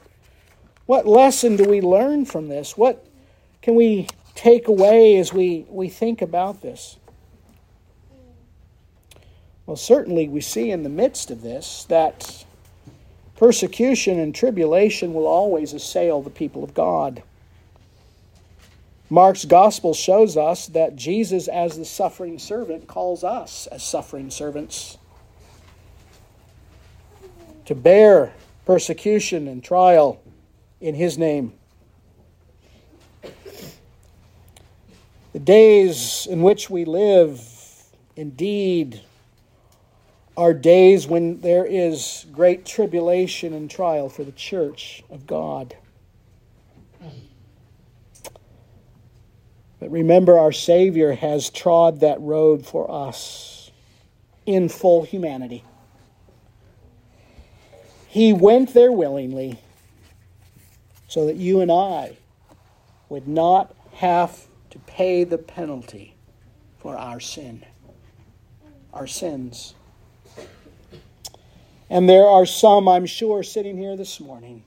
what 0.85 1.07
lesson 1.07 1.55
do 1.55 1.65
we 1.65 1.81
learn 1.81 2.25
from 2.25 2.47
this? 2.47 2.77
What 2.77 3.05
can 3.61 3.75
we 3.75 4.07
take 4.35 4.67
away 4.67 5.17
as 5.17 5.33
we, 5.33 5.65
we 5.67 5.89
think 5.89 6.21
about 6.21 6.61
this? 6.61 6.97
Well, 9.65 9.75
certainly 9.75 10.27
we 10.29 10.41
see 10.41 10.71
in 10.71 10.83
the 10.83 10.89
midst 10.89 11.29
of 11.31 11.41
this 11.41 11.85
that 11.85 12.45
persecution 13.35 14.19
and 14.19 14.33
tribulation 14.33 15.13
will 15.13 15.27
always 15.27 15.73
assail 15.73 16.21
the 16.21 16.29
people 16.29 16.63
of 16.63 16.73
God. 16.73 17.23
Mark's 19.11 19.45
gospel 19.45 19.95
shows 19.95 20.37
us 20.37 20.67
that 20.67 20.95
Jesus, 20.95 21.47
as 21.47 21.77
the 21.77 21.85
suffering 21.85 22.37
servant, 22.37 22.87
calls 22.87 23.23
us 23.23 23.65
as 23.67 23.83
suffering 23.83 24.29
servants 24.29 24.99
to 27.65 27.73
bear 27.73 28.33
persecution 28.65 29.47
and 29.47 29.63
trial 29.63 30.21
in 30.79 30.93
his 30.93 31.17
name. 31.17 31.53
The 35.33 35.39
days 35.39 36.27
in 36.29 36.43
which 36.43 36.69
we 36.69 36.85
live, 36.85 37.41
indeed, 38.15 39.01
are 40.37 40.53
days 40.53 41.07
when 41.07 41.41
there 41.41 41.65
is 41.65 42.25
great 42.31 42.65
tribulation 42.65 43.53
and 43.53 43.69
trial 43.69 44.07
for 44.07 44.23
the 44.23 44.31
church 44.31 45.03
of 45.09 45.25
God. 45.25 45.75
But 49.79 49.91
remember, 49.91 50.37
our 50.37 50.51
Savior 50.51 51.13
has 51.13 51.49
trod 51.49 52.01
that 52.01 52.19
road 52.19 52.65
for 52.65 52.89
us 52.91 53.71
in 54.45 54.67
full 54.67 55.03
humanity. 55.03 55.63
He 58.07 58.33
went 58.33 58.73
there 58.73 58.91
willingly 58.91 59.59
so 61.07 61.25
that 61.27 61.37
you 61.37 61.61
and 61.61 61.71
I 61.71 62.17
would 63.07 63.27
not 63.27 63.73
have 63.93 64.47
to 64.71 64.79
pay 64.79 65.23
the 65.23 65.37
penalty 65.37 66.15
for 66.79 66.97
our 66.97 67.19
sin, 67.19 67.65
our 68.93 69.07
sins. 69.07 69.75
And 71.89 72.07
there 72.07 72.27
are 72.27 72.45
some, 72.45 72.87
I'm 72.87 73.05
sure, 73.05 73.43
sitting 73.43 73.77
here 73.77 73.95
this 73.95 74.19
morning 74.19 74.63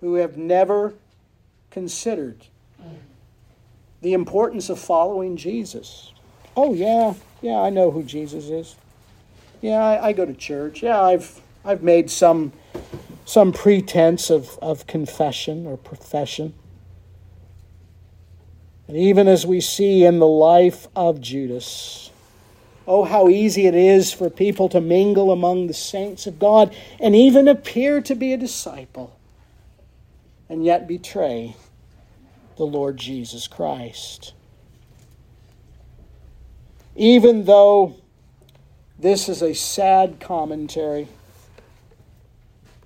who 0.00 0.14
have 0.14 0.36
never 0.36 0.94
considered 1.70 2.46
the 4.04 4.12
importance 4.12 4.68
of 4.68 4.78
following 4.78 5.34
Jesus. 5.34 6.12
Oh, 6.54 6.74
yeah, 6.74 7.14
yeah, 7.40 7.58
I 7.58 7.70
know 7.70 7.90
who 7.90 8.02
Jesus 8.02 8.44
is. 8.50 8.76
Yeah, 9.62 9.82
I, 9.82 10.08
I 10.08 10.12
go 10.12 10.26
to 10.26 10.34
church. 10.34 10.82
Yeah, 10.82 11.00
I've 11.00 11.40
I've 11.64 11.82
made 11.82 12.10
some 12.10 12.52
some 13.24 13.50
pretense 13.50 14.28
of, 14.28 14.58
of 14.60 14.86
confession 14.86 15.66
or 15.66 15.78
profession. 15.78 16.52
And 18.86 18.98
even 18.98 19.26
as 19.26 19.46
we 19.46 19.62
see 19.62 20.04
in 20.04 20.18
the 20.18 20.26
life 20.26 20.86
of 20.94 21.22
Judas, 21.22 22.10
oh, 22.86 23.04
how 23.04 23.30
easy 23.30 23.66
it 23.66 23.74
is 23.74 24.12
for 24.12 24.28
people 24.28 24.68
to 24.68 24.82
mingle 24.82 25.32
among 25.32 25.66
the 25.66 25.72
saints 25.72 26.26
of 26.26 26.38
God 26.38 26.76
and 27.00 27.16
even 27.16 27.48
appear 27.48 28.02
to 28.02 28.14
be 28.14 28.34
a 28.34 28.36
disciple 28.36 29.18
and 30.50 30.62
yet 30.62 30.86
betray 30.86 31.56
the 32.56 32.66
Lord 32.66 32.96
Jesus 32.96 33.46
Christ. 33.46 34.32
Even 36.96 37.44
though 37.44 37.96
this 38.98 39.28
is 39.28 39.42
a 39.42 39.54
sad 39.54 40.20
commentary, 40.20 41.08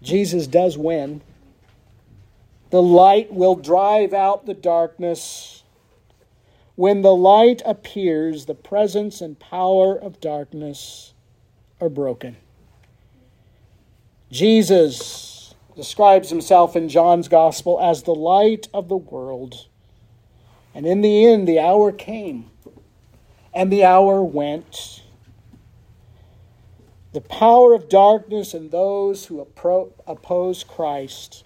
Jesus 0.02 0.46
does 0.46 0.78
win. 0.78 1.20
The 2.70 2.82
light 2.82 3.32
will 3.32 3.56
drive 3.56 4.12
out 4.12 4.46
the 4.46 4.54
darkness. 4.54 5.62
When 6.74 7.02
the 7.02 7.14
light 7.14 7.62
appears, 7.64 8.46
the 8.46 8.54
presence 8.54 9.20
and 9.20 9.38
power 9.38 9.98
of 9.98 10.20
darkness 10.20 11.12
are 11.80 11.88
broken. 11.88 12.36
Jesus 14.30 15.37
describes 15.78 16.28
himself 16.28 16.74
in 16.74 16.88
John's 16.88 17.28
Gospel 17.28 17.78
as 17.80 18.02
the 18.02 18.14
light 18.14 18.66
of 18.74 18.88
the 18.88 18.96
world. 18.96 19.68
And 20.74 20.84
in 20.84 21.02
the 21.02 21.24
end, 21.24 21.46
the 21.46 21.60
hour 21.60 21.92
came, 21.92 22.50
and 23.54 23.72
the 23.72 23.84
hour 23.84 24.24
went 24.24 25.02
the 27.12 27.20
power 27.20 27.74
of 27.74 27.88
darkness 27.88 28.54
and 28.54 28.72
those 28.72 29.26
who 29.26 29.40
oppose 29.40 30.64
Christ 30.64 31.44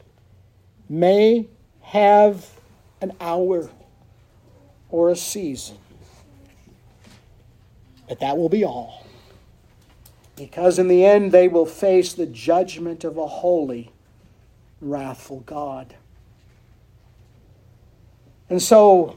may 0.89 1.49
have 1.83 2.59
an 3.03 3.13
hour 3.21 3.71
or 4.89 5.11
a 5.11 5.17
season, 5.17 5.77
but 8.09 8.19
that 8.21 8.39
will 8.39 8.49
be 8.49 8.65
all. 8.65 9.07
Because 10.37 10.79
in 10.79 10.89
the 10.89 11.05
end, 11.05 11.33
they 11.33 11.49
will 11.49 11.67
face 11.67 12.15
the 12.15 12.27
judgment 12.27 13.05
of 13.05 13.19
a 13.19 13.27
holy, 13.27 13.93
wrathful 14.83 15.41
God. 15.41 15.95
And 18.51 18.61
so, 18.61 19.17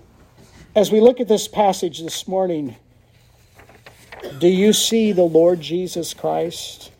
as 0.75 0.91
we 0.91 1.01
look 1.01 1.19
at 1.19 1.27
this 1.27 1.47
passage 1.47 2.01
this 2.01 2.27
morning, 2.27 2.75
do 4.39 4.47
you 4.47 4.71
see 4.71 5.11
the 5.11 5.23
Lord 5.23 5.59
Jesus 5.59 6.13
Christ 6.13 6.91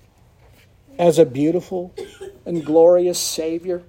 as 0.97 1.19
a 1.19 1.25
beautiful 1.25 1.93
and 2.45 2.65
glorious 2.65 3.19
Savior 3.19 3.83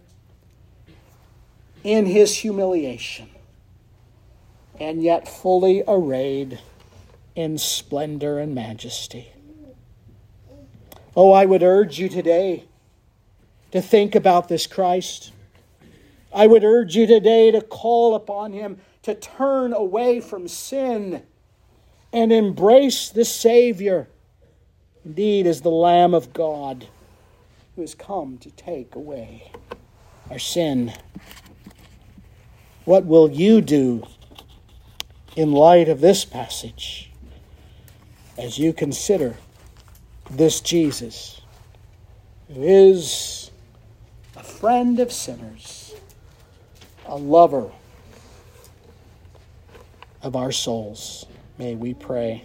in 1.83 2.07
his 2.07 2.37
humiliation 2.37 3.29
and 4.79 5.03
yet 5.03 5.27
fully 5.27 5.83
arrayed 5.89 6.61
in 7.35 7.59
splendor 7.59 8.39
and 8.39 8.55
majesty? 8.55 9.33
Oh, 11.16 11.33
I 11.33 11.47
would 11.47 11.62
urge 11.62 11.99
you 11.99 12.09
today 12.09 12.64
to 13.77 13.83
think 13.83 14.14
about 14.14 14.49
this 14.49 14.66
Christ. 14.66 15.33
I 16.35 16.47
would 16.47 16.64
urge 16.64 16.97
you 16.97 17.07
today 17.07 17.51
to 17.51 17.61
call 17.61 18.14
upon 18.14 18.53
him 18.53 18.79
to 19.03 19.14
turn 19.14 19.72
away 19.72 20.20
from 20.20 20.49
sin 20.49 21.22
and 22.12 22.33
embrace 22.33 23.11
the 23.11 23.24
Savior. 23.24 24.09
Indeed, 25.05 25.47
as 25.47 25.61
the 25.61 25.70
Lamb 25.70 26.14
of 26.14 26.33
God 26.33 26.89
who 27.74 27.83
has 27.83 27.95
come 27.95 28.39
to 28.39 28.51
take 28.51 28.95
away 28.95 29.53
our 30.31 30.39
sin. 30.39 30.93
What 32.85 33.05
will 33.05 33.31
you 33.31 33.61
do 33.61 34.03
in 35.37 35.53
light 35.53 35.89
of 35.89 36.01
this 36.01 36.24
passage 36.24 37.12
as 38.39 38.59
you 38.59 38.72
consider 38.72 39.37
this 40.31 40.61
Jesus 40.61 41.43
who 42.49 42.62
is 42.62 43.45
friend 44.47 45.01
of 45.01 45.12
sinners, 45.12 45.94
a 47.07 47.16
lover 47.16 47.70
of 50.22 50.36
our 50.36 50.53
souls? 50.53 51.26
May 51.59 51.74
we 51.74 51.94
pray. 51.94 52.44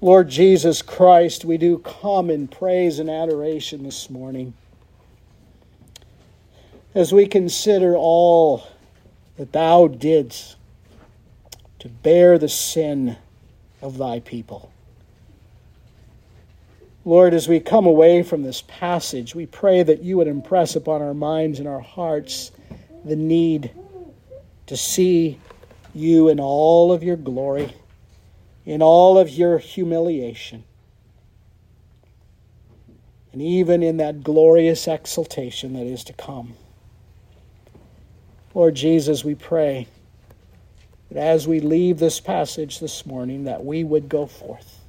Lord 0.00 0.28
Jesus 0.28 0.82
Christ, 0.82 1.44
we 1.44 1.56
do 1.56 1.78
come 1.78 2.30
in 2.30 2.48
praise 2.48 2.98
and 2.98 3.08
adoration 3.08 3.82
this 3.82 4.10
morning 4.10 4.54
as 6.94 7.12
we 7.12 7.26
consider 7.26 7.96
all 7.96 8.66
that 9.36 9.52
Thou 9.52 9.88
didst 9.88 10.56
to 11.78 11.88
bear 11.88 12.38
the 12.38 12.48
sin 12.48 13.16
of 13.80 13.98
Thy 13.98 14.20
people. 14.20 14.70
Lord, 17.06 17.34
as 17.34 17.46
we 17.46 17.60
come 17.60 17.86
away 17.86 18.24
from 18.24 18.42
this 18.42 18.62
passage, 18.62 19.32
we 19.32 19.46
pray 19.46 19.84
that 19.84 20.02
you 20.02 20.16
would 20.16 20.26
impress 20.26 20.74
upon 20.74 21.02
our 21.02 21.14
minds 21.14 21.60
and 21.60 21.68
our 21.68 21.78
hearts 21.78 22.50
the 23.04 23.14
need 23.14 23.70
to 24.66 24.76
see 24.76 25.38
you 25.94 26.28
in 26.28 26.40
all 26.40 26.90
of 26.90 27.04
your 27.04 27.14
glory, 27.14 27.72
in 28.64 28.82
all 28.82 29.18
of 29.18 29.30
your 29.30 29.58
humiliation, 29.58 30.64
and 33.32 33.40
even 33.40 33.84
in 33.84 33.98
that 33.98 34.24
glorious 34.24 34.88
exaltation 34.88 35.74
that 35.74 35.86
is 35.86 36.02
to 36.02 36.12
come. 36.12 36.54
Lord 38.52 38.74
Jesus, 38.74 39.22
we 39.22 39.36
pray 39.36 39.86
that 41.12 41.20
as 41.20 41.46
we 41.46 41.60
leave 41.60 42.00
this 42.00 42.18
passage 42.18 42.80
this 42.80 43.06
morning, 43.06 43.44
that 43.44 43.64
we 43.64 43.84
would 43.84 44.08
go 44.08 44.26
forth 44.26 44.80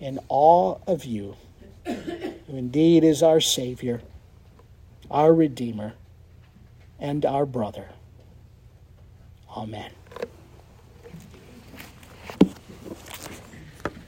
in 0.00 0.18
awe 0.28 0.78
of 0.86 1.04
you, 1.04 1.36
who 1.84 2.56
indeed 2.56 3.04
is 3.04 3.22
our 3.22 3.40
Savior, 3.40 4.00
our 5.10 5.32
Redeemer, 5.34 5.94
and 6.98 7.24
our 7.24 7.46
brother. 7.46 7.88
Amen. 9.56 9.90